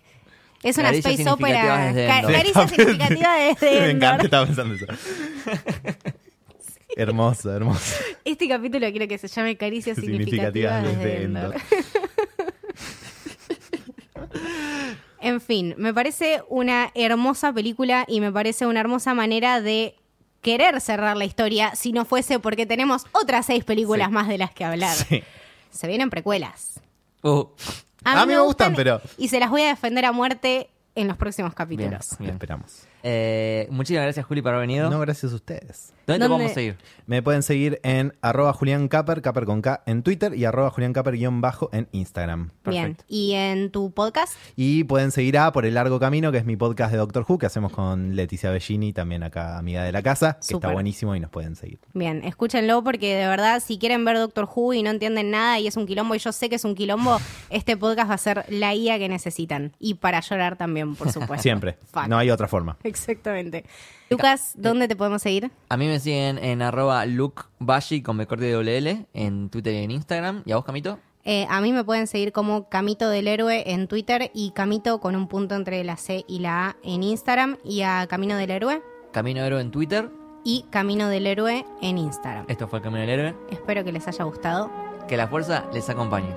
[0.64, 1.62] Es una space opera.
[1.62, 2.34] significativas desde Ca- Endor.
[2.34, 4.26] Caricia significativa desde Me encanta, Endor.
[4.26, 4.86] estaba pensando eso.
[6.96, 7.96] Hermoso, hermoso.
[8.26, 11.56] Este capítulo quiero que se llame Caricias significativas desde Endor.
[15.22, 19.96] En fin, me parece una hermosa película y me parece una hermosa manera de
[20.42, 24.14] querer cerrar la historia si no fuese porque tenemos otras seis películas Sí.
[24.14, 24.96] más de las que hablar.
[24.96, 25.24] Sí.
[25.70, 26.80] Se vienen precuelas.
[27.22, 27.46] Uh,
[28.04, 31.18] A mí me gustan, pero- Y se las voy a defender a muerte en los
[31.18, 32.16] próximos capítulos.
[32.18, 32.28] Bien.
[32.30, 32.84] Lo esperamos.
[33.04, 34.90] Eh, muchísimas gracias, Juli, por haber venido.
[34.90, 35.94] No, gracias a ustedes.
[36.08, 36.28] ¿Dónde te ¿Dónde?
[36.30, 36.78] podemos seguir?
[37.06, 40.94] Me pueden seguir en arroba Julián Caper, Caper con K en Twitter y arroba Julián
[40.94, 42.52] Caper guion bajo en Instagram.
[42.66, 42.98] Bien.
[43.08, 44.34] ¿Y en tu podcast?
[44.56, 47.38] Y pueden seguir a Por el Largo Camino, que es mi podcast de Doctor Who,
[47.38, 50.68] que hacemos con Leticia Bellini, también acá amiga de la casa, que Súper.
[50.70, 51.80] está buenísimo y nos pueden seguir.
[51.94, 55.68] Bien, escúchenlo porque de verdad, si quieren ver Doctor Who y no entienden nada y
[55.68, 58.46] es un quilombo, y yo sé que es un quilombo, este podcast va a ser
[58.50, 59.74] la guía que necesitan.
[59.80, 61.42] Y para llorar también, por supuesto.
[61.42, 61.78] Siempre.
[61.92, 62.08] Fuck.
[62.08, 62.78] No hay otra forma.
[62.92, 63.64] Exactamente.
[64.10, 65.50] Lucas, ¿dónde te podemos seguir?
[65.70, 69.74] A mí me siguen en arroba lukebashi con B corte de doble L en Twitter
[69.74, 70.44] y en Instagram.
[70.46, 71.00] ¿Y a vos, Camito?
[71.24, 75.16] Eh, a mí me pueden seguir como Camito del Héroe en Twitter y Camito con
[75.16, 78.82] un punto entre la C y la A en Instagram y a Camino del Héroe
[79.14, 80.10] Camino Héroe en Twitter.
[80.44, 82.46] y Camino del Héroe en Instagram.
[82.48, 83.36] Esto fue el Camino del Héroe.
[83.52, 84.72] Espero que les haya gustado.
[85.08, 86.34] Que la fuerza les acompañe.